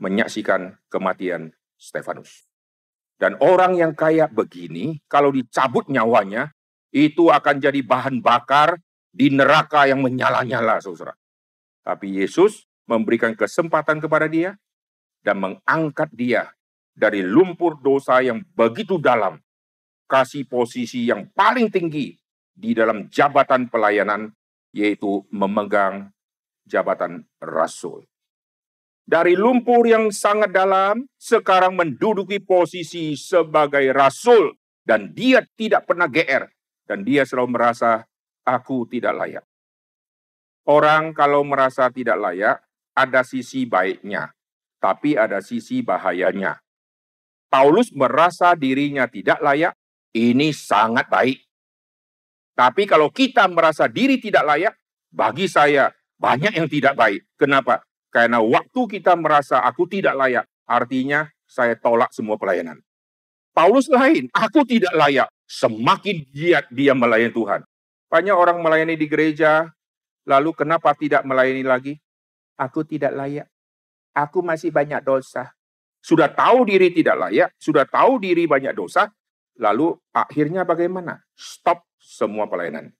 menyaksikan 0.00 0.78
kematian 0.90 1.54
Stefanus. 1.78 2.46
Dan 3.14 3.38
orang 3.38 3.78
yang 3.78 3.92
kayak 3.94 4.34
begini, 4.34 4.98
kalau 5.06 5.30
dicabut 5.30 5.86
nyawanya, 5.86 6.50
itu 6.90 7.30
akan 7.30 7.62
jadi 7.62 7.78
bahan 7.82 8.18
bakar 8.22 8.78
di 9.14 9.30
neraka 9.30 9.86
yang 9.86 10.02
menyala-nyala, 10.02 10.82
saudara. 10.82 11.14
Tapi 11.86 12.18
Yesus 12.18 12.66
memberikan 12.84 13.32
kesempatan 13.32 14.00
kepada 14.00 14.28
dia 14.28 14.56
dan 15.24 15.40
mengangkat 15.40 16.08
dia 16.12 16.52
dari 16.94 17.24
lumpur 17.24 17.80
dosa 17.82 18.22
yang 18.22 18.44
begitu 18.54 19.00
dalam, 19.02 19.40
kasih 20.06 20.46
posisi 20.46 21.10
yang 21.10 21.26
paling 21.34 21.72
tinggi 21.72 22.14
di 22.54 22.70
dalam 22.70 23.10
jabatan 23.10 23.66
pelayanan, 23.66 24.30
yaitu 24.70 25.26
memegang 25.34 26.14
jabatan 26.64 27.26
rasul. 27.42 28.06
Dari 29.04 29.36
lumpur 29.36 29.84
yang 29.84 30.08
sangat 30.08 30.48
dalam, 30.48 31.04
sekarang 31.20 31.76
menduduki 31.76 32.40
posisi 32.40 33.12
sebagai 33.20 33.84
rasul, 33.92 34.56
dan 34.80 35.12
dia 35.12 35.44
tidak 35.60 35.84
pernah 35.84 36.08
GR, 36.08 36.48
dan 36.88 37.04
dia 37.04 37.28
selalu 37.28 37.52
merasa, 37.52 38.08
aku 38.48 38.88
tidak 38.88 39.12
layak. 39.12 39.44
Orang 40.64 41.12
kalau 41.12 41.44
merasa 41.44 41.92
tidak 41.92 42.16
layak, 42.16 42.63
ada 42.94 43.26
sisi 43.26 43.66
baiknya, 43.66 44.30
tapi 44.78 45.18
ada 45.18 45.42
sisi 45.42 45.82
bahayanya. 45.82 46.62
Paulus 47.50 47.90
merasa 47.94 48.54
dirinya 48.54 49.06
tidak 49.10 49.38
layak, 49.42 49.74
ini 50.14 50.54
sangat 50.54 51.10
baik. 51.10 51.42
Tapi 52.54 52.86
kalau 52.86 53.10
kita 53.10 53.50
merasa 53.50 53.90
diri 53.90 54.22
tidak 54.22 54.46
layak, 54.46 54.74
bagi 55.10 55.50
saya 55.50 55.90
banyak 56.18 56.54
yang 56.54 56.70
tidak 56.70 56.94
baik. 56.94 57.26
Kenapa? 57.34 57.82
Karena 58.14 58.38
waktu 58.38 58.98
kita 58.98 59.18
merasa 59.18 59.58
aku 59.62 59.90
tidak 59.90 60.14
layak, 60.14 60.46
artinya 60.66 61.26
saya 61.50 61.74
tolak 61.74 62.14
semua 62.14 62.38
pelayanan. 62.38 62.78
Paulus 63.54 63.86
lain, 63.90 64.30
aku 64.34 64.66
tidak 64.66 64.94
layak. 64.94 65.30
Semakin 65.46 66.26
giat 66.30 66.66
dia 66.74 66.94
melayani 66.94 67.30
Tuhan. 67.30 67.60
Banyak 68.10 68.34
orang 68.34 68.58
melayani 68.62 68.98
di 68.98 69.06
gereja, 69.06 69.70
lalu 70.26 70.50
kenapa 70.54 70.94
tidak 70.94 71.22
melayani 71.22 71.62
lagi? 71.62 71.94
Aku 72.58 72.86
tidak 72.86 73.14
layak. 73.14 73.46
Aku 74.14 74.42
masih 74.46 74.70
banyak 74.70 75.02
dosa. 75.02 75.50
Sudah 76.04 76.30
tahu 76.30 76.68
diri 76.68 76.92
tidak 76.92 77.16
layak, 77.16 77.50
sudah 77.56 77.88
tahu 77.88 78.20
diri 78.20 78.44
banyak 78.44 78.76
dosa, 78.76 79.08
lalu 79.56 79.96
akhirnya 80.12 80.62
bagaimana? 80.62 81.24
Stop 81.32 81.82
semua 81.96 82.44
pelayanan. 82.46 82.92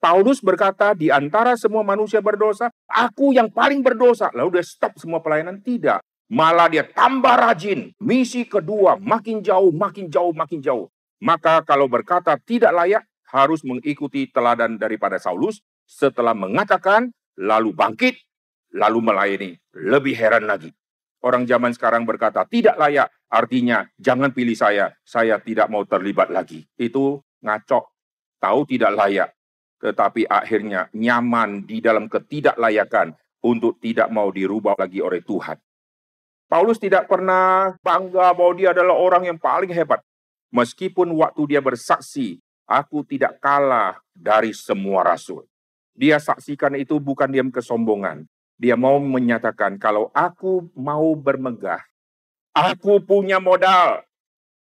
Paulus 0.00 0.40
berkata, 0.40 0.96
di 0.96 1.12
antara 1.12 1.54
semua 1.60 1.84
manusia 1.84 2.24
berdosa, 2.24 2.72
aku 2.88 3.36
yang 3.36 3.52
paling 3.52 3.84
berdosa. 3.84 4.32
Lalu 4.32 4.58
dia 4.58 4.64
stop 4.64 4.96
semua 4.96 5.20
pelayanan? 5.20 5.60
Tidak. 5.60 6.00
Malah 6.32 6.72
dia 6.72 6.88
tambah 6.88 7.36
rajin. 7.36 7.92
Misi 8.00 8.48
kedua, 8.48 8.96
makin 8.96 9.44
jauh, 9.44 9.68
makin 9.68 10.08
jauh, 10.08 10.32
makin 10.32 10.64
jauh. 10.64 10.88
Maka 11.20 11.60
kalau 11.68 11.84
berkata 11.84 12.32
tidak 12.40 12.72
layak, 12.72 13.04
harus 13.30 13.60
mengikuti 13.62 14.26
teladan 14.32 14.80
daripada 14.80 15.20
Saulus. 15.20 15.60
Setelah 15.84 16.32
mengatakan, 16.32 17.12
lalu 17.36 17.76
bangkit, 17.76 18.16
lalu 18.74 18.98
melayani. 19.02 19.50
Lebih 19.74 20.14
heran 20.14 20.46
lagi. 20.46 20.70
Orang 21.20 21.44
zaman 21.44 21.76
sekarang 21.76 22.08
berkata, 22.08 22.48
tidak 22.48 22.80
layak, 22.80 23.12
artinya 23.28 23.84
jangan 24.00 24.32
pilih 24.32 24.56
saya, 24.56 24.96
saya 25.04 25.36
tidak 25.36 25.68
mau 25.68 25.84
terlibat 25.84 26.32
lagi. 26.32 26.64
Itu 26.80 27.20
ngacok, 27.44 27.84
tahu 28.40 28.60
tidak 28.64 28.96
layak, 28.96 29.30
tetapi 29.84 30.24
akhirnya 30.24 30.88
nyaman 30.96 31.68
di 31.68 31.84
dalam 31.84 32.08
ketidaklayakan 32.08 33.12
untuk 33.44 33.76
tidak 33.84 34.08
mau 34.08 34.32
dirubah 34.32 34.80
lagi 34.80 35.04
oleh 35.04 35.20
Tuhan. 35.20 35.60
Paulus 36.48 36.80
tidak 36.80 37.06
pernah 37.06 37.76
bangga 37.84 38.32
bahwa 38.34 38.52
dia 38.56 38.72
adalah 38.74 38.96
orang 38.96 39.28
yang 39.28 39.38
paling 39.38 39.70
hebat. 39.70 40.02
Meskipun 40.50 41.14
waktu 41.14 41.46
dia 41.46 41.62
bersaksi, 41.62 42.42
aku 42.66 43.06
tidak 43.06 43.38
kalah 43.38 44.02
dari 44.10 44.50
semua 44.50 45.06
rasul. 45.06 45.46
Dia 45.94 46.18
saksikan 46.18 46.74
itu 46.74 46.98
bukan 46.98 47.30
diam 47.30 47.54
kesombongan, 47.54 48.26
dia 48.60 48.76
mau 48.76 49.00
menyatakan 49.00 49.80
kalau 49.80 50.12
aku 50.12 50.68
mau 50.76 51.16
bermegah, 51.16 51.80
aku 52.52 53.00
punya 53.00 53.40
modal. 53.40 54.04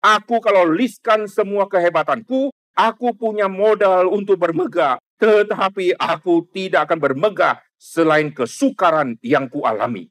Aku 0.05 0.41
kalau 0.45 0.69
listkan 0.69 1.25
semua 1.25 1.65
kehebatanku, 1.65 2.53
aku 2.77 3.17
punya 3.17 3.49
modal 3.49 4.13
untuk 4.13 4.37
bermegah. 4.37 5.01
tetapi 5.21 6.01
aku 6.01 6.49
tidak 6.49 6.89
akan 6.89 6.97
bermegah 6.97 7.61
selain 7.77 8.33
kesukaran 8.33 9.21
yang 9.21 9.53
kualami. 9.53 10.09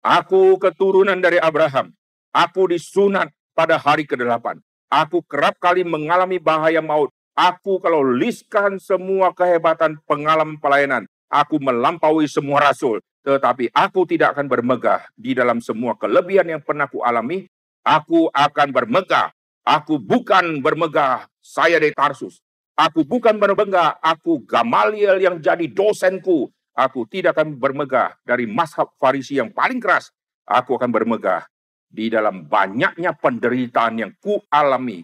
Aku 0.00 0.56
keturunan 0.56 1.20
dari 1.20 1.36
Abraham. 1.36 1.92
Aku 2.32 2.64
disunat 2.72 3.28
pada 3.52 3.76
hari 3.76 4.08
ke-8. 4.08 4.64
Aku 4.88 5.20
kerap 5.28 5.60
kali 5.60 5.84
mengalami 5.84 6.40
bahaya 6.40 6.80
maut. 6.80 7.12
Aku 7.36 7.76
kalau 7.84 8.00
liskan 8.00 8.80
semua 8.80 9.36
kehebatan 9.36 10.00
pengalaman 10.08 10.56
pelayanan, 10.56 11.04
aku 11.34 11.58
melampaui 11.58 12.30
semua 12.30 12.70
rasul. 12.70 13.02
Tetapi 13.26 13.74
aku 13.74 14.06
tidak 14.06 14.38
akan 14.38 14.46
bermegah 14.46 15.02
di 15.18 15.34
dalam 15.34 15.58
semua 15.58 15.98
kelebihan 15.98 16.46
yang 16.46 16.62
pernah 16.62 16.86
ku 16.86 17.02
alami. 17.02 17.50
Aku 17.82 18.30
akan 18.30 18.70
bermegah. 18.70 19.34
Aku 19.64 19.96
bukan 19.96 20.60
bermegah, 20.60 21.26
saya 21.40 21.80
dari 21.80 21.96
Tarsus. 21.96 22.38
Aku 22.76 23.02
bukan 23.08 23.40
bermegah, 23.40 23.96
aku 23.98 24.44
Gamaliel 24.44 25.16
yang 25.18 25.40
jadi 25.40 25.64
dosenku. 25.72 26.52
Aku 26.76 27.08
tidak 27.08 27.38
akan 27.38 27.56
bermegah 27.56 28.12
dari 28.28 28.44
mazhab 28.44 28.92
Farisi 29.00 29.40
yang 29.40 29.48
paling 29.56 29.80
keras. 29.80 30.12
Aku 30.44 30.76
akan 30.76 30.92
bermegah 30.92 31.48
di 31.88 32.12
dalam 32.12 32.44
banyaknya 32.44 33.16
penderitaan 33.16 34.04
yang 34.04 34.12
ku 34.20 34.36
alami 34.52 35.00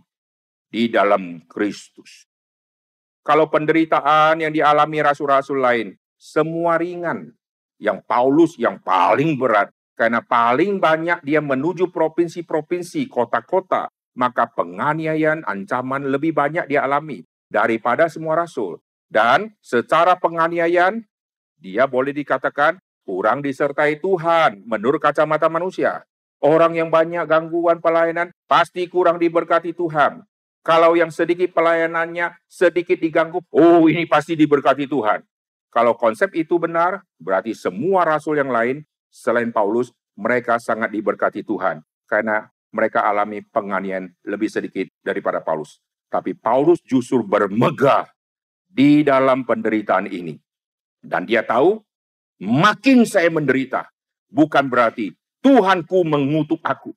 di 0.68 0.92
dalam 0.92 1.40
Kristus. 1.48 2.28
Kalau 3.22 3.48
penderitaan 3.48 4.42
yang 4.42 4.52
dialami 4.52 4.98
rasul-rasul 5.00 5.62
lain, 5.62 5.94
semua 6.20 6.76
ringan. 6.76 7.32
Yang 7.80 8.04
Paulus 8.04 8.52
yang 8.60 8.76
paling 8.84 9.40
berat. 9.40 9.72
Karena 9.96 10.20
paling 10.20 10.76
banyak 10.76 11.24
dia 11.24 11.40
menuju 11.40 11.88
provinsi-provinsi, 11.88 13.08
kota-kota. 13.08 13.88
Maka 14.20 14.52
penganiayaan, 14.52 15.48
ancaman 15.48 16.12
lebih 16.12 16.36
banyak 16.36 16.68
dia 16.68 16.84
alami 16.84 17.24
daripada 17.48 18.12
semua 18.12 18.36
rasul. 18.36 18.84
Dan 19.08 19.56
secara 19.64 20.20
penganiayaan, 20.20 21.08
dia 21.56 21.88
boleh 21.88 22.12
dikatakan 22.12 22.80
kurang 23.04 23.40
disertai 23.40 24.00
Tuhan 24.00 24.64
menurut 24.68 25.00
kacamata 25.00 25.48
manusia. 25.48 26.04
Orang 26.40 26.72
yang 26.72 26.88
banyak 26.88 27.28
gangguan 27.28 27.84
pelayanan 27.84 28.32
pasti 28.48 28.88
kurang 28.88 29.20
diberkati 29.20 29.76
Tuhan. 29.76 30.24
Kalau 30.64 30.96
yang 30.96 31.12
sedikit 31.12 31.52
pelayanannya 31.52 32.36
sedikit 32.48 32.96
diganggu, 32.96 33.44
oh 33.52 33.84
ini 33.88 34.08
pasti 34.08 34.36
diberkati 34.36 34.88
Tuhan. 34.88 35.20
Kalau 35.70 35.94
konsep 35.94 36.34
itu 36.34 36.58
benar, 36.58 37.06
berarti 37.22 37.54
semua 37.54 38.02
rasul 38.02 38.42
yang 38.42 38.50
lain 38.50 38.82
selain 39.06 39.54
Paulus, 39.54 39.94
mereka 40.18 40.58
sangat 40.58 40.90
diberkati 40.90 41.46
Tuhan. 41.46 41.82
Karena 42.10 42.50
mereka 42.74 43.06
alami 43.06 43.42
penganiayaan 43.46 44.10
lebih 44.26 44.50
sedikit 44.50 44.90
daripada 45.02 45.38
Paulus. 45.42 45.78
Tapi 46.10 46.34
Paulus 46.34 46.82
justru 46.82 47.22
bermegah 47.22 48.10
di 48.66 49.06
dalam 49.06 49.46
penderitaan 49.46 50.10
ini. 50.10 50.34
Dan 50.98 51.26
dia 51.26 51.46
tahu, 51.46 51.78
makin 52.42 53.06
saya 53.06 53.30
menderita, 53.30 53.86
bukan 54.26 54.66
berarti 54.66 55.14
Tuhanku 55.40 56.02
mengutuk 56.04 56.60
aku. 56.60 56.92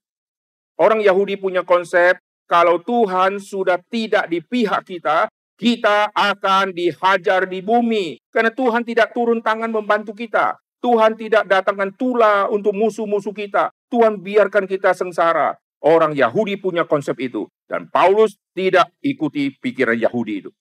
Orang 0.75 0.99
Yahudi 0.99 1.37
punya 1.37 1.61
konsep, 1.61 2.17
kalau 2.49 2.81
Tuhan 2.81 3.37
sudah 3.39 3.79
tidak 3.87 4.27
di 4.27 4.41
pihak 4.43 4.83
kita, 4.83 5.29
kita 5.57 6.11
akan 6.13 6.73
dihajar 6.73 7.45
di 7.45 7.61
bumi. 7.61 8.19
Karena 8.33 8.49
Tuhan 8.49 8.83
tidak 8.85 9.13
turun 9.13 9.39
tangan 9.39 9.69
membantu 9.69 10.13
kita. 10.17 10.57
Tuhan 10.83 11.15
tidak 11.15 11.47
datangkan 11.47 11.95
tula 11.95 12.51
untuk 12.51 12.75
musuh-musuh 12.75 13.31
kita. 13.31 13.71
Tuhan 13.87 14.19
biarkan 14.19 14.67
kita 14.67 14.91
sengsara. 14.91 15.55
Orang 15.83 16.15
Yahudi 16.15 16.59
punya 16.59 16.83
konsep 16.83 17.15
itu. 17.23 17.47
Dan 17.67 17.87
Paulus 17.87 18.35
tidak 18.51 18.91
ikuti 18.99 19.55
pikiran 19.59 19.95
Yahudi 19.95 20.43
itu. 20.43 20.51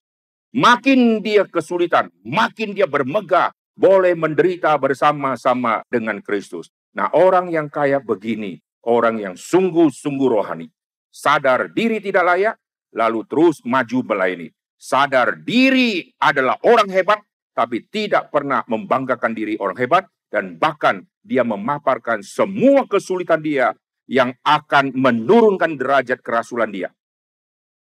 Makin 0.53 1.25
dia 1.25 1.49
kesulitan, 1.49 2.13
makin 2.21 2.77
dia 2.77 2.85
bermegah, 2.85 3.57
boleh 3.73 4.13
menderita 4.13 4.77
bersama-sama 4.77 5.81
dengan 5.89 6.21
Kristus. 6.21 6.69
Nah 6.93 7.09
orang 7.17 7.49
yang 7.49 7.73
kaya 7.73 8.05
begini, 8.05 8.61
orang 8.85 9.17
yang 9.17 9.35
sungguh-sungguh 9.35 10.29
rohani. 10.29 10.69
Sadar 11.09 11.73
diri 11.73 12.05
tidak 12.05 12.25
layak, 12.29 12.55
lalu 12.93 13.25
terus 13.25 13.65
maju 13.65 13.99
melayani. 14.05 14.53
Sadar 14.83 15.39
diri 15.39 16.11
adalah 16.19 16.59
orang 16.67 16.91
hebat, 16.91 17.23
tapi 17.55 17.87
tidak 17.87 18.35
pernah 18.35 18.67
membanggakan 18.67 19.31
diri 19.31 19.55
orang 19.63 19.79
hebat, 19.79 20.11
dan 20.27 20.59
bahkan 20.59 21.07
dia 21.23 21.47
memaparkan 21.47 22.19
semua 22.27 22.83
kesulitan 22.91 23.39
dia 23.39 23.79
yang 24.11 24.35
akan 24.43 24.91
menurunkan 24.91 25.79
derajat 25.79 26.19
kerasulan 26.19 26.75
dia. 26.75 26.91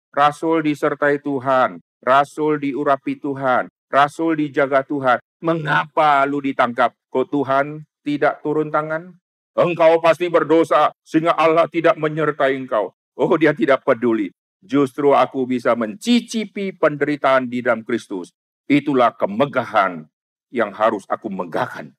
Rasul 0.09 0.65
disertai 0.65 1.21
Tuhan, 1.21 1.85
rasul 2.01 2.65
diurapi 2.65 3.21
Tuhan, 3.21 3.69
rasul 3.93 4.41
dijaga 4.41 4.81
Tuhan. 4.81 5.21
Mengapa 5.45 6.25
lu 6.25 6.41
ditangkap? 6.41 6.97
Kok 7.13 7.29
Tuhan 7.29 7.85
tidak 8.09 8.41
turun 8.41 8.73
tangan? 8.73 9.13
Engkau 9.53 10.01
pasti 10.01 10.33
berdosa 10.33 10.97
sehingga 11.05 11.37
Allah 11.37 11.69
tidak 11.69 12.01
menyertai 12.01 12.57
engkau. 12.57 12.97
Oh, 13.13 13.37
dia 13.37 13.53
tidak 13.53 13.85
peduli. 13.85 14.33
Justru 14.65 15.13
aku 15.13 15.45
bisa 15.47 15.77
mencicipi 15.77 16.73
penderitaan 16.75 17.47
di 17.47 17.61
dalam 17.63 17.85
Kristus. 17.87 18.33
Itulah 18.67 19.15
kemegahan 19.15 20.09
yang 20.51 20.75
harus 20.75 21.07
aku 21.07 21.31
megahkan. 21.31 21.95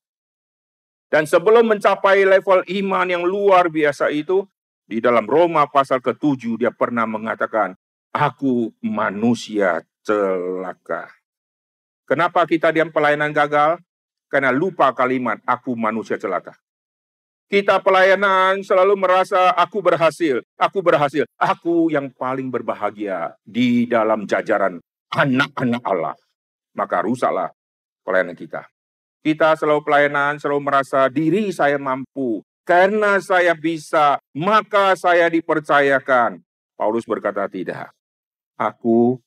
Dan 1.08 1.24
sebelum 1.24 1.72
mencapai 1.72 2.28
level 2.28 2.68
iman 2.68 3.08
yang 3.08 3.24
luar 3.24 3.72
biasa 3.72 4.12
itu, 4.12 4.44
di 4.84 5.00
dalam 5.00 5.24
Roma 5.24 5.68
pasal 5.68 6.04
ke-7 6.04 6.60
dia 6.60 6.72
pernah 6.72 7.08
mengatakan, 7.08 7.76
Aku 8.12 8.72
manusia 8.84 9.84
celaka. 10.04 11.12
Kenapa 12.08 12.48
kita 12.48 12.72
diam 12.72 12.90
pelayanan 12.92 13.36
gagal? 13.36 13.84
Karena 14.32 14.52
lupa 14.52 14.92
kalimat, 14.96 15.40
aku 15.44 15.76
manusia 15.76 16.16
celaka. 16.20 16.56
Kita 17.48 17.80
pelayanan 17.80 18.60
selalu 18.60 19.00
merasa 19.00 19.56
aku 19.56 19.80
berhasil, 19.80 20.44
aku 20.60 20.84
berhasil, 20.84 21.24
aku 21.40 21.88
yang 21.88 22.12
paling 22.12 22.52
berbahagia 22.52 23.40
di 23.48 23.88
dalam 23.88 24.28
jajaran 24.28 24.84
anak-anak 25.08 25.80
Allah. 25.88 26.16
Maka 26.76 27.08
rusaklah 27.08 27.56
pelayanan 28.04 28.36
kita. 28.36 28.68
Kita 29.24 29.56
selalu 29.56 29.80
pelayanan, 29.80 30.36
selalu 30.44 30.60
merasa 30.60 31.08
diri 31.08 31.48
saya 31.56 31.80
mampu. 31.80 32.44
Karena 32.68 33.16
saya 33.24 33.56
bisa, 33.56 34.20
maka 34.36 34.92
saya 35.00 35.32
dipercayakan. 35.32 36.44
Paulus 36.76 37.08
berkata 37.08 37.48
tidak. 37.48 37.96
Aku 38.60 39.24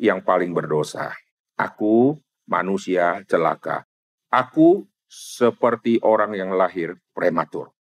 yang 0.00 0.24
paling 0.24 0.56
berdosa. 0.56 1.12
Aku 1.52 2.16
manusia 2.48 3.20
celaka. 3.28 3.84
Aku 4.32 4.88
seperti 5.08 5.98
orang 6.04 6.36
yang 6.36 6.52
lahir 6.52 7.00
prematur. 7.16 7.72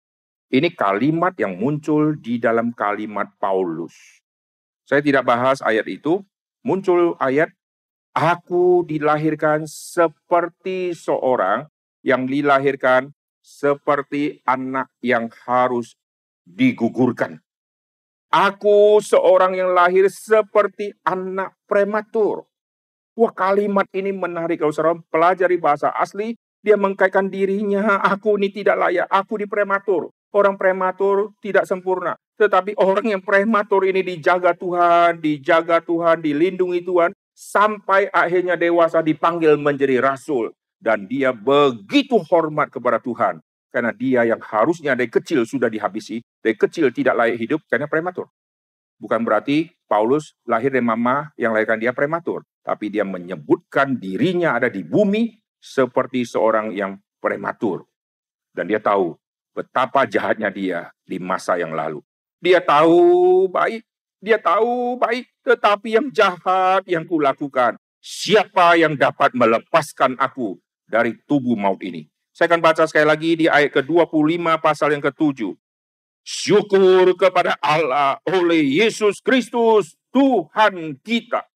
Ini 0.46 0.72
kalimat 0.78 1.34
yang 1.36 1.58
muncul 1.58 2.14
di 2.16 2.38
dalam 2.38 2.70
kalimat 2.70 3.26
Paulus. 3.42 4.22
Saya 4.86 5.02
tidak 5.02 5.26
bahas 5.26 5.58
ayat 5.58 5.90
itu. 5.90 6.22
Muncul 6.62 7.18
ayat 7.18 7.50
Aku 8.16 8.80
dilahirkan 8.88 9.68
seperti 9.68 10.96
seorang 10.96 11.68
yang 12.00 12.24
dilahirkan 12.24 13.12
seperti 13.44 14.40
anak 14.48 14.88
yang 15.04 15.28
harus 15.44 16.00
digugurkan. 16.48 17.44
Aku 18.32 19.04
seorang 19.04 19.52
yang 19.52 19.76
lahir 19.76 20.08
seperti 20.08 20.96
anak 21.04 21.52
prematur. 21.68 22.48
Wah 23.12 23.32
kalimat 23.36 23.84
ini 23.92 24.16
menarik 24.16 24.64
kalau 24.64 24.72
seorang 24.72 25.04
pelajari 25.12 25.60
bahasa 25.60 25.92
asli, 25.92 26.40
dia 26.64 26.76
mengkaitkan 26.78 27.28
dirinya, 27.28 28.00
aku 28.12 28.36
ini 28.40 28.52
tidak 28.52 28.76
layak, 28.76 29.06
aku 29.08 29.40
di 29.40 29.46
prematur. 29.48 30.12
Orang 30.34 30.60
prematur 30.60 31.32
tidak 31.40 31.64
sempurna. 31.64 32.12
Tetapi 32.36 32.76
orang 32.76 33.16
yang 33.16 33.22
prematur 33.24 33.88
ini 33.88 34.04
dijaga 34.04 34.52
Tuhan, 34.52 35.16
dijaga 35.24 35.80
Tuhan, 35.80 36.20
dilindungi 36.20 36.84
Tuhan 36.84 37.10
sampai 37.32 38.12
akhirnya 38.12 38.56
dewasa 38.56 39.00
dipanggil 39.00 39.56
menjadi 39.56 40.00
rasul 40.00 40.52
dan 40.80 41.08
dia 41.08 41.32
begitu 41.32 42.20
hormat 42.28 42.68
kepada 42.68 43.00
Tuhan 43.00 43.40
karena 43.72 43.92
dia 43.92 44.24
yang 44.24 44.40
harusnya 44.40 44.96
dari 44.96 45.12
kecil 45.12 45.44
sudah 45.44 45.68
dihabisi, 45.68 46.24
dari 46.40 46.56
kecil 46.56 46.88
tidak 46.92 47.12
layak 47.12 47.36
hidup 47.36 47.60
karena 47.68 47.84
prematur. 47.84 48.32
Bukan 48.96 49.20
berarti 49.20 49.68
Paulus 49.84 50.32
lahir 50.48 50.72
dari 50.72 50.80
mama 50.80 51.28
yang 51.36 51.52
lahirkan 51.52 51.76
dia 51.76 51.92
prematur, 51.92 52.40
tapi 52.64 52.88
dia 52.88 53.04
menyebutkan 53.04 54.00
dirinya 54.00 54.56
ada 54.56 54.72
di 54.72 54.80
bumi 54.80 55.36
seperti 55.58 56.24
seorang 56.26 56.72
yang 56.72 56.98
prematur. 57.18 57.84
Dan 58.52 58.68
dia 58.68 58.80
tahu 58.80 59.16
betapa 59.52 60.04
jahatnya 60.08 60.48
dia 60.48 60.92
di 61.04 61.20
masa 61.20 61.56
yang 61.60 61.76
lalu. 61.76 62.00
Dia 62.40 62.60
tahu 62.60 63.48
baik 63.48 63.84
dia 64.26 64.40
tahu 64.40 64.96
baik, 64.96 65.28
tetapi 65.44 66.00
yang 66.00 66.08
jahat 66.10 66.82
yang 66.88 67.04
kulakukan. 67.04 67.76
Siapa 68.00 68.78
yang 68.78 68.98
dapat 68.98 69.34
melepaskan 69.38 70.16
aku 70.16 70.56
dari 70.82 71.14
tubuh 71.30 71.58
maut 71.58 71.78
ini? 71.84 72.10
Saya 72.34 72.52
akan 72.52 72.62
baca 72.64 72.84
sekali 72.90 73.06
lagi 73.06 73.30
di 73.38 73.46
ayat 73.46 73.70
ke-25 73.70 74.44
pasal 74.58 74.98
yang 74.98 75.04
ke-7. 75.04 75.56
Syukur 76.26 77.06
kepada 77.14 77.54
Allah 77.62 78.18
oleh 78.26 78.66
Yesus 78.82 79.22
Kristus 79.22 79.94
Tuhan 80.10 80.98
kita. 81.06 81.46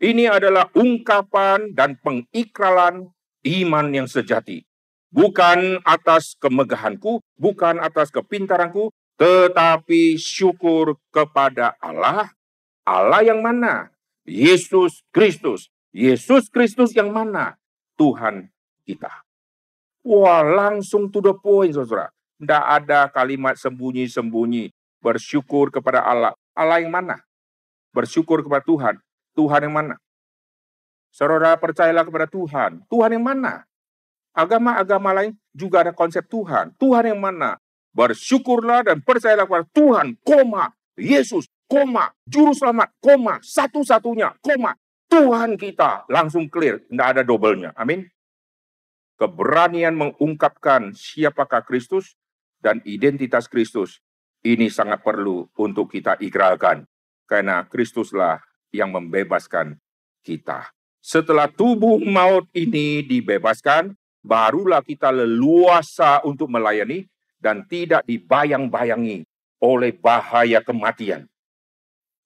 Ini 0.00 0.32
adalah 0.32 0.72
ungkapan 0.72 1.76
dan 1.76 2.00
pengikraran 2.00 3.12
iman 3.44 3.86
yang 3.92 4.08
sejati. 4.08 4.64
Bukan 5.10 5.82
atas 5.82 6.38
kemegahanku, 6.38 7.18
bukan 7.34 7.82
atas 7.82 8.14
kepintaranku, 8.14 8.94
tetapi 9.18 10.16
syukur 10.16 10.94
kepada 11.10 11.74
Allah. 11.82 12.30
Allah 12.86 13.20
yang 13.26 13.42
mana? 13.42 13.90
Yesus 14.22 15.02
Kristus. 15.10 15.68
Yesus 15.90 16.46
Kristus 16.46 16.94
yang 16.94 17.10
mana? 17.10 17.58
Tuhan 17.98 18.48
kita. 18.86 19.10
Wah, 20.00 20.40
langsung 20.40 21.12
to 21.12 21.20
the 21.20 21.34
point, 21.36 21.76
saudara. 21.76 22.08
Tidak 22.40 22.64
ada 22.64 23.10
kalimat 23.12 23.60
sembunyi-sembunyi. 23.60 24.72
Bersyukur 25.04 25.68
kepada 25.68 26.00
Allah. 26.00 26.32
Allah 26.56 26.80
yang 26.80 26.88
mana? 26.88 27.20
Bersyukur 27.92 28.40
kepada 28.40 28.64
Tuhan. 28.64 28.94
Tuhan 29.36 29.68
yang 29.68 29.74
mana? 29.76 29.94
Saudara 31.10 31.58
percayalah 31.58 32.06
kepada 32.06 32.30
Tuhan. 32.30 32.86
Tuhan 32.86 33.10
yang 33.18 33.24
mana? 33.26 33.66
Agama-agama 34.30 35.10
lain 35.10 35.34
juga 35.50 35.82
ada 35.82 35.92
konsep 35.92 36.22
Tuhan. 36.30 36.70
Tuhan 36.78 37.10
yang 37.10 37.18
mana? 37.18 37.58
Bersyukurlah 37.90 38.86
dan 38.86 39.02
percayalah 39.02 39.50
kepada 39.50 39.66
Tuhan, 39.74 40.14
koma, 40.22 40.70
Yesus, 40.94 41.50
koma, 41.66 42.14
Juru 42.22 42.54
Selamat, 42.54 42.94
koma, 43.02 43.42
satu-satunya, 43.42 44.38
koma. 44.38 44.78
Tuhan 45.10 45.58
kita 45.58 46.06
langsung 46.06 46.46
clear, 46.46 46.86
tidak 46.86 47.06
ada 47.18 47.22
dobelnya. 47.26 47.74
Amin. 47.74 48.06
Keberanian 49.18 49.98
mengungkapkan 49.98 50.94
siapakah 50.94 51.66
Kristus 51.66 52.14
dan 52.62 52.78
identitas 52.86 53.50
Kristus 53.50 53.98
ini 54.40 54.72
sangat 54.72 55.04
perlu 55.04 55.50
untuk 55.58 55.92
kita 55.92 56.16
ikrarkan. 56.22 56.88
Karena 57.26 57.66
Kristuslah 57.66 58.40
yang 58.70 58.94
membebaskan 58.94 59.76
kita. 60.22 60.70
Setelah 61.00 61.48
tubuh 61.48 61.96
maut 62.04 62.44
ini 62.52 63.00
dibebaskan, 63.00 63.96
barulah 64.20 64.84
kita 64.84 65.08
leluasa 65.08 66.20
untuk 66.28 66.52
melayani 66.52 67.08
dan 67.40 67.64
tidak 67.64 68.04
dibayang-bayangi 68.04 69.24
oleh 69.64 69.92
bahaya 69.96 70.60
kematian. 70.60 71.24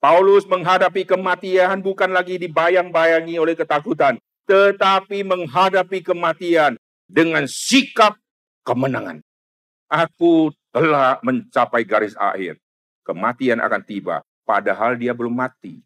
Paulus 0.03 0.45
menghadapi 0.45 1.07
kematian 1.07 1.81
bukan 1.81 2.13
lagi 2.13 2.37
dibayang-bayangi 2.37 3.41
oleh 3.41 3.57
ketakutan, 3.57 4.21
tetapi 4.45 5.25
menghadapi 5.25 6.05
kematian 6.05 6.77
dengan 7.09 7.49
sikap 7.49 8.19
kemenangan. 8.67 9.25
Aku 9.89 10.53
telah 10.75 11.23
mencapai 11.23 11.87
garis 11.87 12.19
akhir. 12.19 12.59
Kematian 13.07 13.63
akan 13.63 13.83
tiba, 13.87 14.21
padahal 14.45 14.99
dia 14.99 15.15
belum 15.17 15.33
mati. 15.33 15.81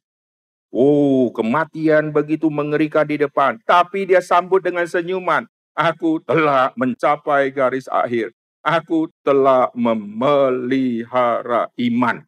Oh, 0.68 1.32
kematian 1.32 2.12
begitu 2.12 2.52
mengerikan 2.52 3.08
di 3.08 3.16
depan, 3.16 3.56
tapi 3.64 4.04
dia 4.04 4.20
sambut 4.20 4.60
dengan 4.60 4.84
senyuman. 4.84 5.48
Aku 5.72 6.20
telah 6.20 6.76
mencapai 6.76 7.48
garis 7.54 7.88
akhir. 7.88 8.36
Aku 8.60 9.08
telah 9.24 9.72
memelihara 9.72 11.70
iman. 11.78 12.20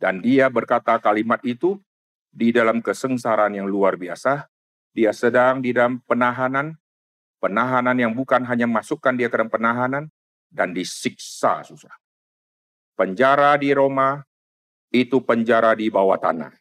Dan 0.00 0.24
dia 0.24 0.48
berkata 0.48 0.96
kalimat 0.98 1.38
itu 1.44 1.78
di 2.32 2.50
dalam 2.50 2.82
kesengsaraan 2.82 3.54
yang 3.54 3.68
luar 3.68 3.94
biasa. 3.94 4.48
Dia 4.90 5.14
sedang 5.14 5.62
di 5.62 5.70
dalam 5.70 6.02
penahanan, 6.02 6.74
penahanan 7.38 7.94
yang 7.94 8.10
bukan 8.16 8.42
hanya 8.42 8.66
masukkan 8.66 9.14
dia 9.14 9.30
ke 9.30 9.38
dalam 9.38 9.52
penahanan, 9.52 10.10
dan 10.50 10.74
disiksa 10.74 11.62
susah. 11.62 11.94
Penjara 12.98 13.54
di 13.56 13.70
Roma 13.70 14.20
itu 14.90 15.22
penjara 15.22 15.78
di 15.78 15.86
bawah 15.88 16.18
tanah. 16.18 16.59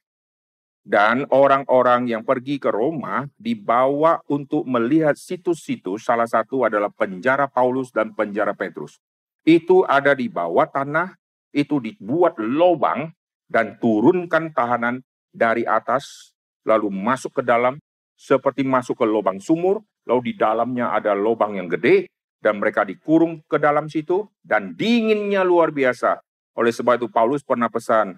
Dan 0.84 1.28
orang-orang 1.30 2.08
yang 2.08 2.24
pergi 2.24 2.58
ke 2.58 2.72
Roma 2.72 3.28
dibawa 3.36 4.24
untuk 4.32 4.65
melihat 4.65 5.13
situs-situs, 5.13 6.08
salah 6.08 6.26
satu 6.26 6.65
adalah 6.65 6.89
penjara 6.89 7.46
Paulus 7.52 7.92
dan 7.92 8.15
penjara 8.15 8.56
Petrus. 8.56 8.98
Itu 9.44 9.84
ada 9.86 10.15
di 10.15 10.32
bawah 10.32 10.65
tanah, 10.65 11.13
itu 11.52 11.78
dibuat 11.84 12.39
lubang 12.39 13.12
dan 13.50 13.78
turunkan 13.82 14.54
tahanan 14.54 15.02
dari 15.30 15.65
atas, 15.65 16.34
lalu 16.65 16.89
masuk 16.89 17.42
ke 17.42 17.44
dalam, 17.46 17.78
seperti 18.18 18.65
masuk 18.65 19.00
ke 19.00 19.06
lubang 19.06 19.38
sumur, 19.38 19.82
lalu 20.08 20.32
di 20.32 20.34
dalamnya 20.38 20.94
ada 20.96 21.13
lubang 21.13 21.58
yang 21.58 21.70
gede, 21.70 22.10
dan 22.39 22.58
mereka 22.58 22.88
dikurung 22.88 23.44
ke 23.46 23.60
dalam 23.60 23.92
situ, 23.92 24.26
dan 24.42 24.74
dinginnya 24.74 25.44
luar 25.44 25.76
biasa. 25.76 26.24
Oleh 26.56 26.74
sebab 26.74 27.00
itu 27.00 27.08
Paulus 27.12 27.44
pernah 27.46 27.68
pesan, 27.70 28.18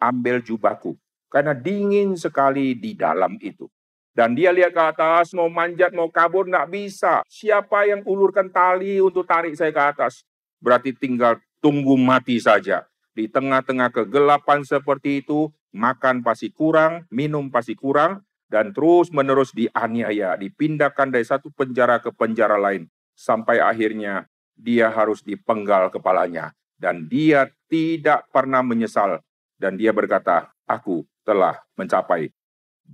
ambil 0.00 0.40
jubahku, 0.40 0.96
karena 1.30 1.54
dingin 1.54 2.18
sekali 2.18 2.74
di 2.74 2.98
dalam 2.98 3.38
itu. 3.38 3.70
Dan 4.10 4.34
dia 4.34 4.50
lihat 4.50 4.74
ke 4.74 4.82
atas, 4.82 5.30
mau 5.32 5.46
manjat, 5.46 5.94
mau 5.94 6.10
kabur, 6.10 6.50
nggak 6.50 6.68
bisa. 6.68 7.22
Siapa 7.30 7.86
yang 7.86 8.02
ulurkan 8.02 8.50
tali 8.50 8.98
untuk 8.98 9.22
tarik 9.22 9.54
saya 9.54 9.70
ke 9.70 9.80
atas? 9.80 10.26
Berarti 10.58 10.90
tinggal 10.92 11.38
tunggu 11.62 11.94
mati 11.94 12.36
saja. 12.42 12.84
Di 13.14 13.30
tengah-tengah 13.30 13.94
kegelapan 13.94 14.66
seperti 14.66 15.22
itu, 15.22 15.48
makan 15.70 16.26
pasti 16.26 16.50
kurang, 16.50 17.06
minum 17.08 17.48
pasti 17.54 17.78
kurang, 17.78 18.26
dan 18.50 18.74
terus 18.74 19.14
menerus 19.14 19.54
dianiaya, 19.54 20.34
dipindahkan 20.34 21.14
dari 21.14 21.22
satu 21.22 21.54
penjara 21.54 22.02
ke 22.02 22.10
penjara 22.10 22.58
lain. 22.58 22.90
Sampai 23.14 23.62
akhirnya 23.62 24.26
dia 24.58 24.90
harus 24.90 25.22
dipenggal 25.22 25.94
kepalanya. 25.94 26.50
Dan 26.80 27.06
dia 27.06 27.46
tidak 27.70 28.26
pernah 28.34 28.64
menyesal. 28.64 29.22
Dan 29.60 29.76
dia 29.76 29.92
berkata, 29.92 30.50
aku 30.64 31.04
telah 31.24 31.58
mencapai 31.76 32.32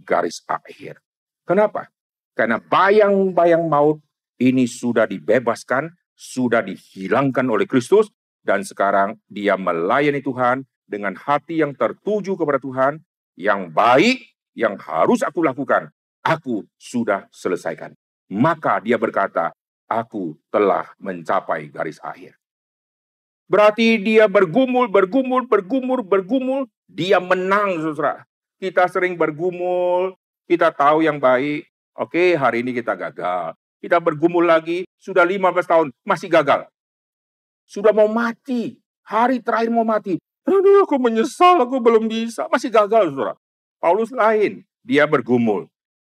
garis 0.05 0.43
akhir. 0.47 1.01
Kenapa? 1.47 1.89
Karena 2.37 2.61
bayang-bayang 2.61 3.65
maut 3.71 4.03
ini 4.37 4.69
sudah 4.69 5.09
dibebaskan, 5.09 5.89
sudah 6.13 6.61
dihilangkan 6.61 7.49
oleh 7.49 7.65
Kristus, 7.65 8.13
dan 8.45 8.63
sekarang 8.63 9.17
dia 9.27 9.57
melayani 9.57 10.21
Tuhan 10.21 10.69
dengan 10.87 11.17
hati 11.17 11.65
yang 11.65 11.73
tertuju 11.75 12.37
kepada 12.37 12.61
Tuhan, 12.63 13.03
yang 13.35 13.73
baik, 13.73 14.23
yang 14.55 14.79
harus 14.79 15.25
aku 15.25 15.43
lakukan, 15.43 15.91
aku 16.23 16.63
sudah 16.79 17.27
selesaikan. 17.33 17.97
Maka 18.31 18.83
dia 18.83 18.99
berkata, 18.99 19.55
aku 19.87 20.35
telah 20.51 20.91
mencapai 20.99 21.71
garis 21.71 22.03
akhir. 22.03 22.35
Berarti 23.47 24.03
dia 24.03 24.27
bergumul, 24.27 24.91
bergumul, 24.91 25.47
bergumul, 25.47 26.03
bergumul. 26.03 26.67
Dia 26.87 27.19
menang, 27.19 27.83
saudara. 27.83 28.23
Kita 28.57 28.87
sering 28.89 29.19
bergumul, 29.19 30.17
kita 30.47 30.71
tahu 30.73 31.03
yang 31.03 31.19
baik. 31.19 31.67
Oke, 31.99 32.39
hari 32.39 32.63
ini 32.63 32.73
kita 32.73 32.95
gagal. 32.95 33.53
Kita 33.83 34.01
bergumul 34.01 34.47
lagi, 34.47 34.87
sudah 34.97 35.27
15 35.27 35.67
tahun, 35.67 35.87
masih 36.07 36.31
gagal. 36.31 36.71
Sudah 37.67 37.91
mau 37.91 38.09
mati, 38.09 38.79
hari 39.05 39.43
terakhir 39.43 39.69
mau 39.75 39.85
mati. 39.85 40.17
Aduh, 40.47 40.87
aku 40.87 40.97
menyesal, 41.03 41.59
aku 41.59 41.83
belum 41.83 42.07
bisa. 42.07 42.47
Masih 42.49 42.71
gagal, 42.71 43.13
saudara. 43.13 43.35
Paulus 43.83 44.15
lain, 44.15 44.63
dia 44.87 45.05
bergumul. 45.05 45.67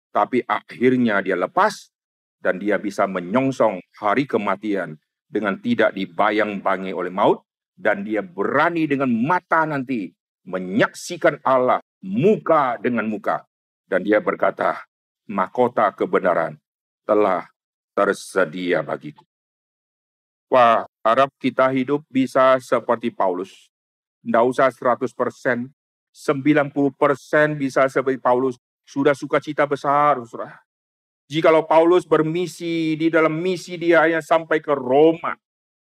Tapi 0.10 0.42
akhirnya 0.48 1.22
dia 1.22 1.36
lepas, 1.36 1.92
dan 2.40 2.58
dia 2.58 2.80
bisa 2.80 3.06
menyongsong 3.06 3.84
hari 4.00 4.26
kematian 4.26 4.96
dengan 5.28 5.60
tidak 5.60 5.94
dibayang-bangi 5.94 6.96
oleh 6.96 7.12
maut, 7.12 7.44
dan 7.76 8.02
dia 8.08 8.24
berani 8.24 8.88
dengan 8.90 9.12
mata 9.12 9.68
nanti 9.68 10.16
menyaksikan 10.46 11.40
Allah 11.44 11.80
muka 12.04 12.80
dengan 12.80 13.08
muka. 13.08 13.44
Dan 13.90 14.06
dia 14.06 14.22
berkata, 14.22 14.86
mahkota 15.26 15.90
kebenaran 15.94 16.58
telah 17.06 17.50
tersedia 17.98 18.86
bagiku. 18.86 19.26
Wah, 20.50 20.86
harap 21.06 21.30
kita 21.38 21.70
hidup 21.70 22.02
bisa 22.10 22.58
seperti 22.58 23.14
Paulus. 23.14 23.70
Tidak 24.26 24.44
usah 24.46 24.70
100%, 24.74 25.70
90% 26.10 27.58
bisa 27.58 27.86
seperti 27.86 28.18
Paulus. 28.18 28.58
Sudah 28.86 29.14
sukacita 29.14 29.70
besar, 29.70 30.18
saudara. 30.26 30.58
Jikalau 31.30 31.62
Paulus 31.70 32.10
bermisi 32.10 32.98
di 32.98 33.14
dalam 33.14 33.38
misi 33.38 33.78
dia 33.78 34.02
hanya 34.02 34.18
sampai 34.18 34.58
ke 34.58 34.74
Roma, 34.74 35.38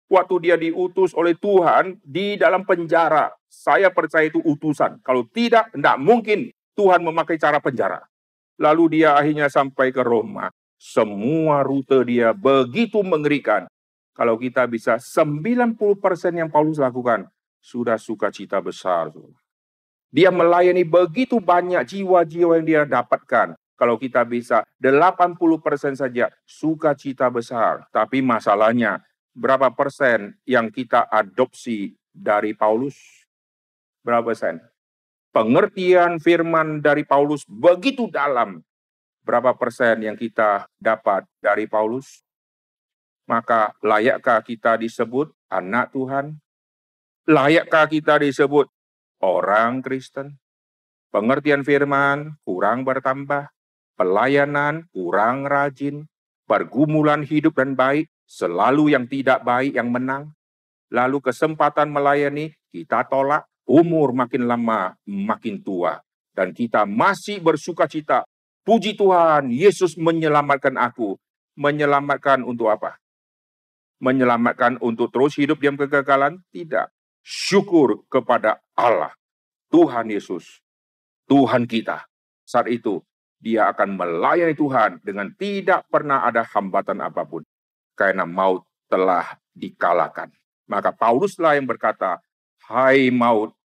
waktu 0.06 0.34
dia 0.42 0.56
diutus 0.58 1.12
oleh 1.14 1.34
Tuhan 1.38 1.98
di 2.02 2.38
dalam 2.38 2.62
penjara, 2.62 3.30
saya 3.46 3.90
percaya 3.90 4.26
itu 4.26 4.42
utusan. 4.42 5.02
Kalau 5.02 5.26
tidak, 5.30 5.70
tidak 5.74 5.96
mungkin 5.98 6.50
Tuhan 6.78 7.02
memakai 7.02 7.38
cara 7.38 7.58
penjara. 7.58 8.02
Lalu 8.56 9.00
dia 9.00 9.18
akhirnya 9.18 9.50
sampai 9.52 9.92
ke 9.92 10.00
Roma. 10.00 10.48
Semua 10.76 11.64
rute 11.64 12.04
dia 12.04 12.36
begitu 12.36 13.00
mengerikan. 13.00 13.64
Kalau 14.16 14.40
kita 14.40 14.64
bisa 14.64 14.96
90% 14.96 15.76
yang 16.32 16.48
Paulus 16.48 16.80
lakukan, 16.80 17.28
sudah 17.60 18.00
sukacita 18.00 18.62
besar. 18.64 19.12
Dia 20.08 20.32
melayani 20.32 20.86
begitu 20.86 21.36
banyak 21.36 21.84
jiwa-jiwa 21.84 22.56
yang 22.56 22.66
dia 22.66 22.82
dapatkan. 22.88 23.52
Kalau 23.76 24.00
kita 24.00 24.24
bisa 24.24 24.64
80% 24.80 26.00
saja 26.00 26.32
sukacita 26.48 27.28
besar. 27.28 27.84
Tapi 27.92 28.24
masalahnya 28.24 29.04
berapa 29.36 29.68
persen 29.76 30.32
yang 30.48 30.72
kita 30.72 31.04
adopsi 31.12 31.92
dari 32.16 32.56
Paulus? 32.56 32.96
Berapa 34.00 34.32
persen? 34.32 34.64
pengertian 35.36 36.16
firman 36.16 36.80
dari 36.80 37.04
Paulus 37.04 37.44
begitu 37.44 38.08
dalam. 38.08 38.64
Berapa 39.20 39.52
persen 39.52 40.00
yang 40.00 40.16
kita 40.16 40.64
dapat 40.80 41.28
dari 41.44 41.68
Paulus? 41.68 42.24
Maka 43.28 43.76
layakkah 43.84 44.40
kita 44.40 44.80
disebut 44.80 45.28
anak 45.52 45.92
Tuhan? 45.92 46.40
Layakkah 47.28 47.90
kita 47.90 48.22
disebut 48.22 48.70
orang 49.20 49.84
Kristen? 49.84 50.40
Pengertian 51.12 51.66
firman 51.66 52.38
kurang 52.46 52.86
bertambah, 52.86 53.50
pelayanan 53.98 54.86
kurang 54.94 55.44
rajin, 55.44 56.06
pergumulan 56.46 57.26
hidup 57.26 57.58
dan 57.58 57.74
baik, 57.74 58.06
selalu 58.26 58.92
yang 58.92 59.06
tidak 59.06 59.40
baik 59.46 59.78
yang 59.78 59.88
menang. 59.88 60.34
Lalu 60.90 61.18
kesempatan 61.18 61.90
melayani 61.90 62.54
kita 62.70 63.06
tolak, 63.06 63.46
umur 63.66 64.14
makin 64.14 64.46
lama 64.46 64.94
makin 65.06 65.62
tua. 65.62 65.98
Dan 66.36 66.52
kita 66.52 66.84
masih 66.84 67.40
bersuka 67.40 67.88
cita. 67.88 68.22
Puji 68.66 68.98
Tuhan, 68.98 69.48
Yesus 69.48 69.96
menyelamatkan 69.96 70.76
aku. 70.76 71.16
Menyelamatkan 71.56 72.44
untuk 72.44 72.68
apa? 72.68 73.00
Menyelamatkan 74.02 74.76
untuk 74.84 75.08
terus 75.08 75.32
hidup 75.40 75.56
diam 75.56 75.80
kegagalan? 75.80 76.44
Tidak. 76.52 76.92
Syukur 77.24 78.04
kepada 78.12 78.60
Allah. 78.76 79.16
Tuhan 79.72 80.12
Yesus. 80.12 80.60
Tuhan 81.26 81.64
kita. 81.64 82.04
Saat 82.44 82.68
itu 82.70 83.00
dia 83.40 83.72
akan 83.72 83.96
melayani 83.96 84.54
Tuhan 84.54 85.00
dengan 85.02 85.32
tidak 85.34 85.88
pernah 85.88 86.22
ada 86.22 86.44
hambatan 86.44 87.00
apa 87.00 87.24
pun. 87.24 87.42
Karena 87.96 88.28
maut 88.28 88.62
telah 88.86 89.40
dikalahkan. 89.56 90.30
Maka 90.68 90.92
Pauluslah 90.92 91.56
yang 91.56 91.64
berkata, 91.66 92.20
Hai 92.66 93.08
maut, 93.08 93.56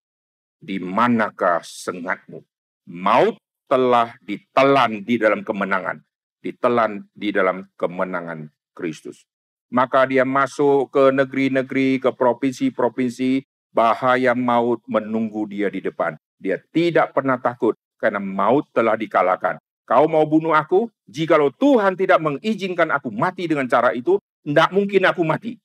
di 0.61 0.77
manakah 0.77 1.59
sengatmu? 1.65 2.45
Maut 2.87 3.35
telah 3.65 4.13
ditelan 4.21 5.01
di 5.03 5.17
dalam 5.19 5.41
kemenangan. 5.41 5.99
Ditelan 6.41 7.05
di 7.11 7.29
dalam 7.33 7.67
kemenangan 7.75 8.49
Kristus. 8.71 9.25
Maka 9.71 10.03
dia 10.05 10.27
masuk 10.27 10.91
ke 10.91 11.15
negeri-negeri, 11.15 11.97
ke 12.03 12.11
provinsi-provinsi, 12.11 13.45
bahaya 13.71 14.35
maut 14.35 14.83
menunggu 14.85 15.47
dia 15.47 15.71
di 15.71 15.79
depan. 15.79 16.19
Dia 16.35 16.59
tidak 16.75 17.15
pernah 17.15 17.39
takut 17.39 17.79
karena 17.95 18.19
maut 18.19 18.67
telah 18.75 18.99
dikalahkan. 18.99 19.57
Kau 19.91 20.07
mau 20.07 20.23
bunuh 20.23 20.55
aku? 20.55 20.87
Jikalau 21.03 21.51
Tuhan 21.51 21.99
tidak 21.99 22.23
mengizinkan 22.23 22.95
aku 22.95 23.11
mati 23.11 23.43
dengan 23.43 23.67
cara 23.67 23.91
itu, 23.91 24.23
tidak 24.39 24.71
mungkin 24.71 25.03
aku 25.03 25.19
mati. 25.27 25.59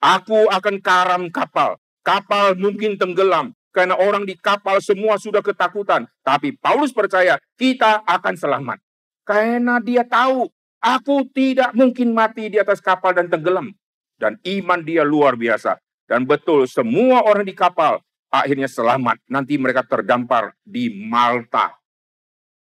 Aku 0.00 0.48
akan 0.48 0.80
karam 0.80 1.28
kapal. 1.28 1.76
Kapal 2.00 2.56
mungkin 2.56 2.96
tenggelam. 2.96 3.52
Karena 3.68 4.00
orang 4.00 4.24
di 4.24 4.32
kapal 4.32 4.80
semua 4.80 5.20
sudah 5.20 5.44
ketakutan. 5.44 6.08
Tapi 6.24 6.56
Paulus 6.56 6.88
percaya 6.88 7.36
kita 7.60 8.00
akan 8.08 8.32
selamat. 8.32 8.80
Karena 9.28 9.76
dia 9.76 10.08
tahu 10.08 10.48
aku 10.80 11.28
tidak 11.28 11.76
mungkin 11.76 12.16
mati 12.16 12.48
di 12.48 12.56
atas 12.56 12.80
kapal 12.80 13.12
dan 13.12 13.28
tenggelam. 13.28 13.76
Dan 14.16 14.40
iman 14.40 14.80
dia 14.80 15.04
luar 15.04 15.36
biasa. 15.36 15.76
Dan 16.08 16.24
betul 16.24 16.64
semua 16.64 17.20
orang 17.28 17.44
di 17.44 17.52
kapal 17.52 18.00
akhirnya 18.32 18.72
selamat. 18.72 19.20
Nanti 19.28 19.60
mereka 19.60 19.84
terdampar 19.84 20.56
di 20.64 20.88
Malta. 20.88 21.83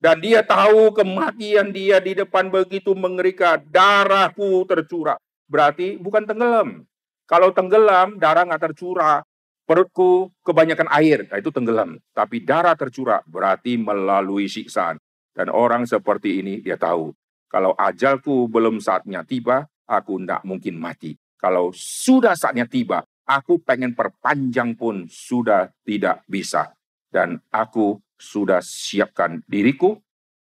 Dan 0.05 0.21
dia 0.21 0.45
tahu 0.45 0.93
kematian 0.93 1.73
dia 1.73 1.97
di 1.97 2.13
depan 2.13 2.53
begitu 2.53 2.93
mengerikan. 2.93 3.65
Darahku 3.73 4.69
tercurah. 4.69 5.17
Berarti 5.49 5.97
bukan 5.97 6.29
tenggelam. 6.29 6.85
Kalau 7.25 7.49
tenggelam, 7.57 8.21
darah 8.21 8.45
nggak 8.45 8.69
tercurah. 8.69 9.25
Perutku 9.65 10.29
kebanyakan 10.45 10.93
air, 10.93 11.25
nah 11.25 11.41
itu 11.41 11.49
tenggelam. 11.49 11.97
Tapi 12.13 12.45
darah 12.45 12.77
tercurah 12.77 13.25
berarti 13.25 13.81
melalui 13.81 14.45
siksaan. 14.45 15.01
Dan 15.33 15.49
orang 15.49 15.89
seperti 15.89 16.45
ini 16.45 16.61
dia 16.61 16.77
tahu. 16.77 17.17
Kalau 17.49 17.73
ajalku 17.73 18.45
belum 18.45 18.85
saatnya 18.85 19.25
tiba, 19.25 19.65
aku 19.89 20.21
tidak 20.21 20.45
mungkin 20.45 20.77
mati. 20.77 21.17
Kalau 21.41 21.73
sudah 21.73 22.37
saatnya 22.37 22.69
tiba, 22.69 23.01
Aku 23.25 23.57
pengen 23.57 23.97
perpanjang 23.97 24.77
pun 24.77 25.09
sudah 25.09 25.73
tidak 25.81 26.21
bisa. 26.29 26.77
Dan 27.09 27.41
aku 27.49 28.04
sudah 28.19 28.63
siapkan 28.63 29.43
diriku 29.47 29.99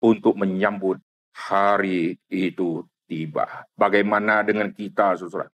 untuk 0.02 0.38
menyambut 0.38 0.97
hari 1.34 2.17
itu 2.28 2.84
tiba. 3.06 3.65
Bagaimana 3.78 4.41
dengan 4.41 4.74
kita, 4.74 5.15
saudara? 5.17 5.50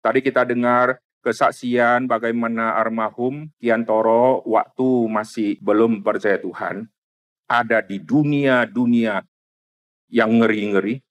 Tadi 0.00 0.22
kita 0.22 0.46
dengar 0.46 1.02
kesaksian 1.24 2.06
bagaimana 2.06 2.78
armahum 2.78 3.50
Kiantoro 3.58 4.46
waktu 4.46 4.88
masih 5.10 5.58
belum 5.58 6.06
percaya 6.06 6.38
Tuhan 6.38 6.86
ada 7.50 7.82
di 7.82 7.98
dunia-dunia 7.98 9.22
yang 10.06 10.38
ngeri-ngeri, 10.38 11.02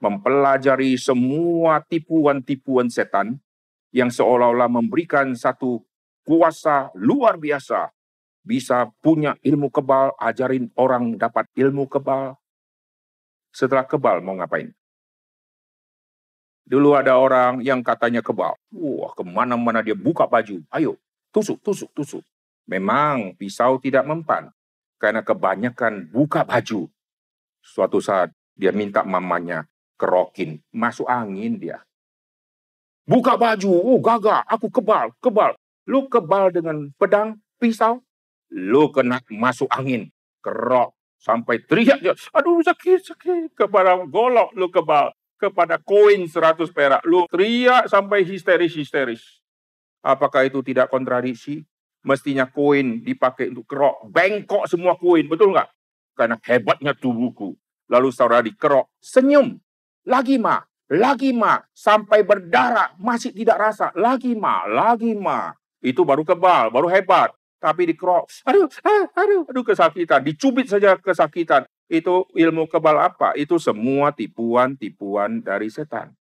mempelajari 0.00 0.96
semua 0.96 1.84
tipuan-tipuan 1.84 2.88
setan, 2.88 3.36
yang 3.92 4.12
seolah-olah 4.12 4.68
memberikan 4.68 5.32
satu 5.32 5.80
kuasa 6.24 6.92
luar 6.96 7.40
biasa. 7.40 7.88
Bisa 8.48 8.88
punya 9.04 9.36
ilmu 9.44 9.68
kebal, 9.68 10.16
ajarin 10.16 10.72
orang 10.72 11.20
dapat 11.20 11.44
ilmu 11.52 11.84
kebal. 11.84 12.32
Setelah 13.52 13.84
kebal 13.84 14.24
mau 14.24 14.40
ngapain? 14.40 14.72
Dulu 16.64 16.96
ada 16.96 17.20
orang 17.20 17.60
yang 17.60 17.84
katanya 17.84 18.24
kebal. 18.24 18.56
Wah, 18.72 19.12
ke 19.12 19.20
mana-mana 19.20 19.84
dia 19.84 19.92
buka 19.92 20.24
baju. 20.24 20.64
Ayo, 20.72 20.96
tusuk, 21.28 21.60
tusuk, 21.60 21.92
tusuk. 21.92 22.24
Memang 22.64 23.36
pisau 23.36 23.76
tidak 23.76 24.08
mempan. 24.08 24.48
Karena 24.96 25.20
kebanyakan 25.20 26.08
buka 26.08 26.40
baju. 26.40 26.88
Suatu 27.60 28.00
saat 28.00 28.32
dia 28.56 28.72
minta 28.72 29.04
mamanya 29.04 29.68
kerokin. 30.00 30.56
Masuk 30.72 31.04
angin 31.04 31.60
dia. 31.60 31.84
Buka 33.04 33.36
baju, 33.36 33.72
oh 33.72 34.00
gagah, 34.00 34.40
aku 34.48 34.72
kebal, 34.72 35.12
kebal. 35.20 35.52
Lu 35.84 36.08
kebal 36.08 36.52
dengan 36.52 36.92
pedang, 36.96 37.40
pisau, 37.56 38.04
lu 38.52 38.88
kena 38.92 39.20
masuk 39.28 39.68
angin, 39.72 40.08
kerok, 40.40 40.96
sampai 41.18 41.60
teriak 41.66 42.00
aduh 42.32 42.62
sakit, 42.62 43.00
sakit. 43.02 43.52
Kepada 43.58 43.98
golok 44.06 44.54
lu 44.54 44.70
kebal, 44.70 45.12
kepada 45.36 45.76
koin 45.82 46.26
100 46.26 46.70
perak, 46.70 47.02
lu 47.04 47.26
teriak 47.28 47.90
sampai 47.90 48.24
histeris-histeris. 48.24 49.42
Apakah 50.02 50.46
itu 50.46 50.62
tidak 50.62 50.88
kontradiksi? 50.88 51.66
Mestinya 52.06 52.46
koin 52.46 53.02
dipakai 53.02 53.50
untuk 53.50 53.66
kerok, 53.66 54.08
bengkok 54.08 54.64
semua 54.70 54.94
koin, 54.94 55.26
betul 55.26 55.50
nggak? 55.50 55.68
Karena 56.14 56.38
hebatnya 56.46 56.94
tubuhku. 56.94 57.58
Lalu 57.90 58.08
saudara 58.14 58.44
dikerok, 58.44 58.86
senyum. 59.02 59.58
Lagi 60.08 60.40
mah, 60.40 60.62
lagi 60.88 61.36
ma, 61.36 61.60
sampai 61.76 62.24
berdarah, 62.24 62.96
masih 62.96 63.34
tidak 63.34 63.60
rasa. 63.60 63.92
Lagi 63.92 64.32
ma, 64.32 64.64
lagi 64.64 65.12
ma. 65.12 65.52
Itu 65.84 66.06
baru 66.06 66.24
kebal, 66.24 66.72
baru 66.72 66.88
hebat. 66.88 67.34
Tapi 67.58 67.90
dikerok, 67.90 68.30
aduh, 68.46 68.70
ah, 68.86 69.04
aduh, 69.18 69.42
aduh 69.50 69.64
kesakitan. 69.66 70.22
Dicubit 70.22 70.70
saja 70.70 70.94
kesakitan. 70.94 71.66
Itu 71.90 72.30
ilmu 72.30 72.70
kebal 72.70 73.02
apa? 73.02 73.34
Itu 73.34 73.58
semua 73.58 74.14
tipuan-tipuan 74.14 75.42
dari 75.42 75.66
setan. 75.66 76.14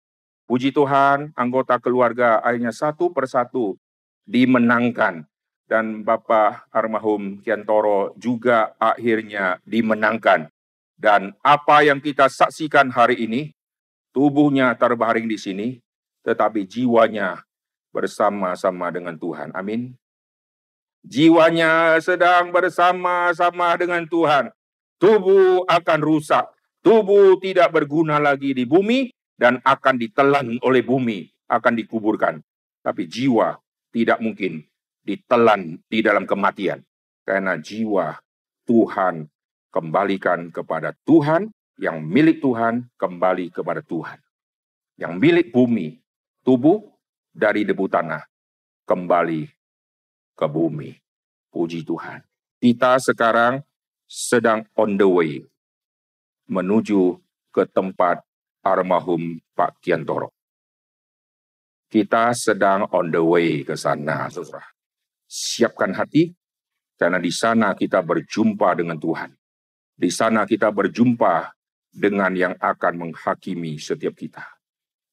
Puji 0.46 0.70
Tuhan, 0.70 1.34
anggota 1.34 1.82
keluarga 1.82 2.38
akhirnya 2.38 2.70
satu 2.70 3.10
persatu 3.10 3.74
dimenangkan. 4.28 5.26
Dan 5.64 6.04
Bapak 6.04 6.68
Armahum 6.70 7.40
Kiantoro 7.40 8.12
juga 8.20 8.76
akhirnya 8.76 9.58
dimenangkan. 9.64 10.52
Dan 10.94 11.34
apa 11.42 11.82
yang 11.82 11.98
kita 11.98 12.28
saksikan 12.28 12.92
hari 12.92 13.24
ini, 13.24 13.50
Tubuhnya 14.14 14.70
terbaring 14.78 15.26
di 15.26 15.34
sini, 15.34 15.68
tetapi 16.22 16.62
jiwanya 16.70 17.42
bersama-sama 17.90 18.86
dengan 18.94 19.18
Tuhan. 19.18 19.50
Amin. 19.50 19.98
Jiwanya 21.04 22.00
sedang 22.00 22.48
bersama-sama 22.48 23.76
dengan 23.76 24.08
Tuhan. 24.08 24.48
Tubuh 24.96 25.68
akan 25.68 26.00
rusak. 26.00 26.48
Tubuh 26.80 27.36
tidak 27.44 27.76
berguna 27.76 28.16
lagi 28.16 28.56
di 28.56 28.64
bumi 28.64 29.12
dan 29.36 29.60
akan 29.60 30.00
ditelan 30.00 30.56
oleh 30.64 30.80
bumi, 30.80 31.28
akan 31.52 31.76
dikuburkan. 31.76 32.40
Tapi 32.80 33.04
jiwa 33.04 33.60
tidak 33.92 34.16
mungkin 34.24 34.64
ditelan 35.04 35.76
di 35.92 36.00
dalam 36.00 36.24
kematian. 36.24 36.80
Karena 37.20 37.60
jiwa 37.60 38.16
Tuhan 38.64 39.28
kembalikan 39.68 40.48
kepada 40.48 40.96
Tuhan 41.04 41.52
yang 41.76 42.00
milik 42.00 42.40
Tuhan 42.40 42.88
kembali 42.96 43.52
kepada 43.52 43.84
Tuhan. 43.84 44.16
Yang 44.96 45.12
milik 45.20 45.46
bumi, 45.52 46.00
tubuh 46.40 46.80
dari 47.28 47.68
debu 47.68 47.92
tanah, 47.92 48.24
kembali 48.88 49.53
ke 50.34 50.46
bumi. 50.46 50.94
Puji 51.54 51.86
Tuhan. 51.86 52.22
Kita 52.58 52.98
sekarang 52.98 53.62
sedang 54.10 54.66
on 54.74 54.98
the 54.98 55.06
way 55.06 55.32
menuju 56.50 57.18
ke 57.54 57.64
tempat 57.70 58.20
armahum 58.60 59.38
Pak 59.54 59.80
Kiantoro. 59.80 60.34
Kita 61.88 62.34
sedang 62.34 62.90
on 62.90 63.14
the 63.14 63.22
way 63.22 63.62
ke 63.62 63.78
sana, 63.78 64.26
saudara. 64.26 64.66
Siapkan 65.30 65.94
hati, 65.94 66.34
Karena 66.94 67.18
di 67.18 67.34
sana 67.34 67.74
kita 67.74 67.98
berjumpa 68.06 68.70
dengan 68.78 68.94
Tuhan. 68.94 69.34
Di 69.98 70.10
sana 70.10 70.46
kita 70.46 70.70
berjumpa 70.70 71.50
dengan 71.90 72.30
yang 72.34 72.54
akan 72.58 72.94
menghakimi 73.06 73.78
setiap 73.82 74.14
kita. 74.14 74.46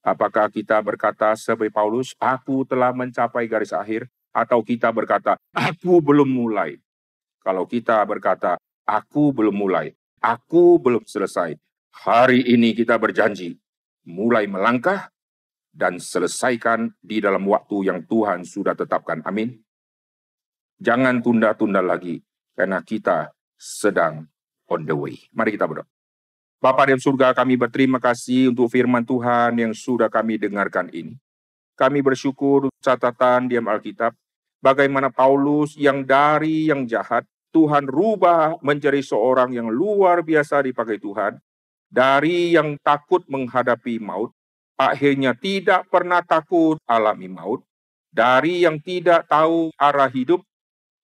Apakah 0.01 0.49
kita 0.49 0.81
berkata 0.81 1.33
seperti 1.37 1.73
Paulus, 1.73 2.13
aku 2.17 2.65
telah 2.65 2.89
mencapai 2.93 3.45
garis 3.45 3.73
akhir, 3.73 4.09
atau 4.31 4.63
kita 4.63 4.91
berkata, 4.91 5.35
aku 5.51 5.99
belum 5.99 6.27
mulai. 6.27 6.79
Kalau 7.43 7.67
kita 7.67 8.03
berkata, 8.07 8.57
aku 8.87 9.35
belum 9.35 9.55
mulai, 9.55 9.91
aku 10.23 10.79
belum 10.79 11.03
selesai, 11.03 11.55
hari 12.03 12.43
ini 12.47 12.71
kita 12.71 12.95
berjanji, 12.95 13.59
mulai 14.07 14.47
melangkah 14.47 15.11
dan 15.71 15.99
selesaikan 15.99 16.91
di 16.99 17.23
dalam 17.23 17.47
waktu 17.47 17.87
yang 17.91 18.03
Tuhan 18.03 18.43
sudah 18.43 18.75
tetapkan. 18.75 19.23
Amin. 19.23 19.59
Jangan 20.81 21.21
tunda-tunda 21.21 21.79
lagi, 21.79 22.19
karena 22.57 22.81
kita 22.81 23.31
sedang 23.55 24.25
on 24.67 24.81
the 24.87 24.95
way. 24.97 25.17
Mari 25.31 25.53
kita 25.55 25.69
berdoa. 25.69 25.87
Bapak 26.61 26.93
di 26.93 26.97
surga, 27.01 27.33
kami 27.33 27.57
berterima 27.57 27.97
kasih 27.97 28.53
untuk 28.53 28.69
firman 28.69 29.01
Tuhan 29.01 29.57
yang 29.57 29.73
sudah 29.73 30.13
kami 30.13 30.37
dengarkan 30.37 30.93
ini. 30.93 31.17
Kami 31.81 32.05
bersyukur 32.05 32.69
catatan 32.77 33.49
diam 33.49 33.65
Alkitab, 33.65 34.13
bagaimana 34.61 35.09
Paulus 35.09 35.73
yang 35.73 36.05
dari 36.05 36.69
yang 36.69 36.85
jahat, 36.85 37.25
Tuhan 37.49 37.89
rubah 37.89 38.61
menjadi 38.61 39.01
seorang 39.01 39.49
yang 39.49 39.65
luar 39.65 40.21
biasa 40.21 40.61
dipakai 40.61 41.01
Tuhan, 41.01 41.41
dari 41.89 42.53
yang 42.53 42.77
takut 42.85 43.25
menghadapi 43.25 43.97
maut, 43.97 44.29
akhirnya 44.77 45.33
tidak 45.33 45.89
pernah 45.89 46.21
takut 46.21 46.77
alami 46.85 47.33
maut, 47.33 47.65
dari 48.13 48.61
yang 48.61 48.77
tidak 48.77 49.25
tahu 49.25 49.73
arah 49.73 50.07
hidup, 50.13 50.45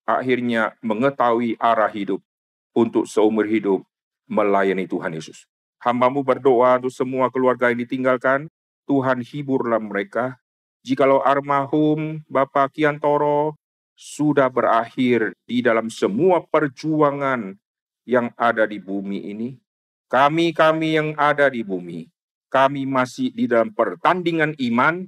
akhirnya 0.06 0.78
mengetahui 0.78 1.58
arah 1.58 1.90
hidup 1.90 2.22
untuk 2.70 3.10
seumur 3.10 3.50
hidup 3.50 3.82
melayani 4.30 4.86
Tuhan 4.86 5.10
Yesus. 5.10 5.42
Hambamu 5.82 6.22
berdoa 6.22 6.78
untuk 6.78 6.94
semua 6.94 7.34
keluarga 7.34 7.74
yang 7.74 7.82
ditinggalkan, 7.82 8.46
Tuhan 8.86 9.26
hiburlah 9.26 9.82
mereka. 9.82 10.38
Jikalau 10.86 11.20
armahum 11.20 12.22
Bapak 12.30 12.78
Kiantoro 12.78 13.58
sudah 13.98 14.46
berakhir 14.46 15.34
di 15.42 15.58
dalam 15.58 15.90
semua 15.90 16.38
perjuangan 16.46 17.58
yang 18.06 18.30
ada 18.38 18.62
di 18.64 18.78
bumi 18.78 19.34
ini, 19.34 19.58
kami-kami 20.06 20.96
yang 20.96 21.12
ada 21.18 21.50
di 21.50 21.66
bumi, 21.66 22.06
kami 22.46 22.86
masih 22.86 23.34
di 23.34 23.50
dalam 23.50 23.74
pertandingan 23.74 24.54
iman, 24.56 25.04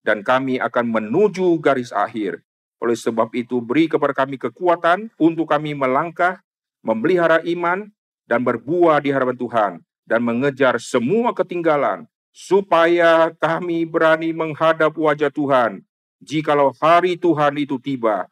dan 0.00 0.24
kami 0.24 0.56
akan 0.56 0.88
menuju 0.88 1.58
garis 1.60 1.92
akhir. 1.92 2.40
Oleh 2.80 2.96
sebab 2.96 3.28
itu, 3.36 3.60
beri 3.60 3.90
kepada 3.90 4.16
kami 4.16 4.40
kekuatan 4.40 5.12
untuk 5.20 5.50
kami 5.50 5.76
melangkah, 5.76 6.40
memelihara 6.80 7.44
iman, 7.44 7.92
dan 8.24 8.40
berbuah 8.40 9.04
di 9.04 9.12
hadapan 9.12 9.36
Tuhan, 9.36 9.72
dan 10.08 10.20
mengejar 10.24 10.80
semua 10.80 11.36
ketinggalan, 11.36 12.08
supaya 12.30 13.34
kami 13.36 13.86
berani 13.86 14.30
menghadap 14.30 14.94
wajah 14.94 15.30
Tuhan. 15.30 15.82
Jikalau 16.20 16.72
hari 16.78 17.16
Tuhan 17.16 17.56
itu 17.58 17.80
tiba, 17.80 18.28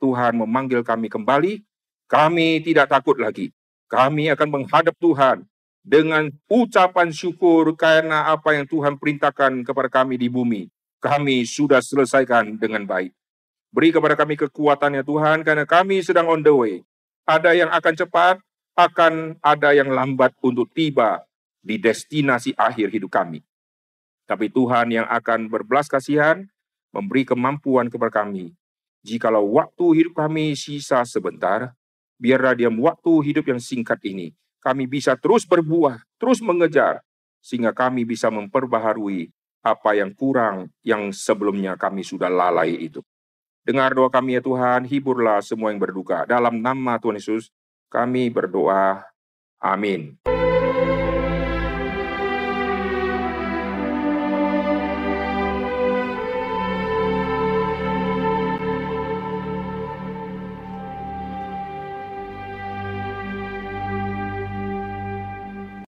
Tuhan 0.00 0.36
memanggil 0.38 0.84
kami 0.84 1.08
kembali, 1.08 1.64
kami 2.06 2.60
tidak 2.64 2.90
takut 2.90 3.16
lagi. 3.16 3.52
Kami 3.90 4.30
akan 4.30 4.48
menghadap 4.48 4.94
Tuhan 5.02 5.42
dengan 5.80 6.30
ucapan 6.46 7.10
syukur 7.10 7.74
karena 7.74 8.30
apa 8.30 8.54
yang 8.54 8.68
Tuhan 8.68 9.00
perintahkan 9.00 9.66
kepada 9.66 9.88
kami 9.90 10.20
di 10.20 10.28
bumi. 10.30 10.68
Kami 11.00 11.48
sudah 11.48 11.80
selesaikan 11.80 12.60
dengan 12.60 12.84
baik. 12.84 13.16
Beri 13.72 13.88
kepada 13.94 14.18
kami 14.18 14.36
kekuatan 14.36 15.00
ya 15.00 15.02
Tuhan, 15.06 15.46
karena 15.46 15.64
kami 15.64 16.04
sedang 16.04 16.28
on 16.28 16.44
the 16.44 16.52
way. 16.52 16.84
Ada 17.24 17.56
yang 17.56 17.70
akan 17.72 17.94
cepat, 17.96 18.36
akan 18.76 19.38
ada 19.40 19.70
yang 19.72 19.88
lambat 19.88 20.34
untuk 20.44 20.68
tiba 20.76 21.24
di 21.60 21.76
destinasi 21.76 22.56
akhir 22.56 22.92
hidup 22.92 23.12
kami. 23.12 23.44
Tapi 24.24 24.48
Tuhan 24.48 24.94
yang 24.94 25.06
akan 25.08 25.50
berbelas 25.50 25.90
kasihan, 25.90 26.46
memberi 26.94 27.26
kemampuan 27.26 27.90
kepada 27.90 28.22
kami. 28.22 28.54
Jikalau 29.00 29.56
waktu 29.56 30.02
hidup 30.02 30.12
kami 30.16 30.52
sisa 30.56 31.02
sebentar, 31.08 31.72
biarlah 32.20 32.52
diam 32.52 32.76
waktu 32.84 33.32
hidup 33.32 33.48
yang 33.48 33.60
singkat 33.60 33.98
ini, 34.04 34.36
kami 34.60 34.84
bisa 34.84 35.16
terus 35.16 35.48
berbuah, 35.48 36.04
terus 36.20 36.44
mengejar, 36.44 37.00
sehingga 37.40 37.72
kami 37.72 38.04
bisa 38.04 38.28
memperbaharui 38.28 39.32
apa 39.60 39.96
yang 39.96 40.12
kurang 40.12 40.68
yang 40.84 41.12
sebelumnya 41.12 41.76
kami 41.80 42.04
sudah 42.04 42.28
lalai 42.28 42.76
itu. 42.76 43.00
Dengar 43.64 43.92
doa 43.92 44.08
kami 44.08 44.36
ya 44.36 44.42
Tuhan, 44.44 44.88
hiburlah 44.88 45.44
semua 45.44 45.68
yang 45.72 45.80
berduka. 45.80 46.24
Dalam 46.24 46.60
nama 46.64 46.96
Tuhan 46.96 47.20
Yesus, 47.20 47.52
kami 47.92 48.32
berdoa. 48.32 49.04
Amin. 49.60 50.16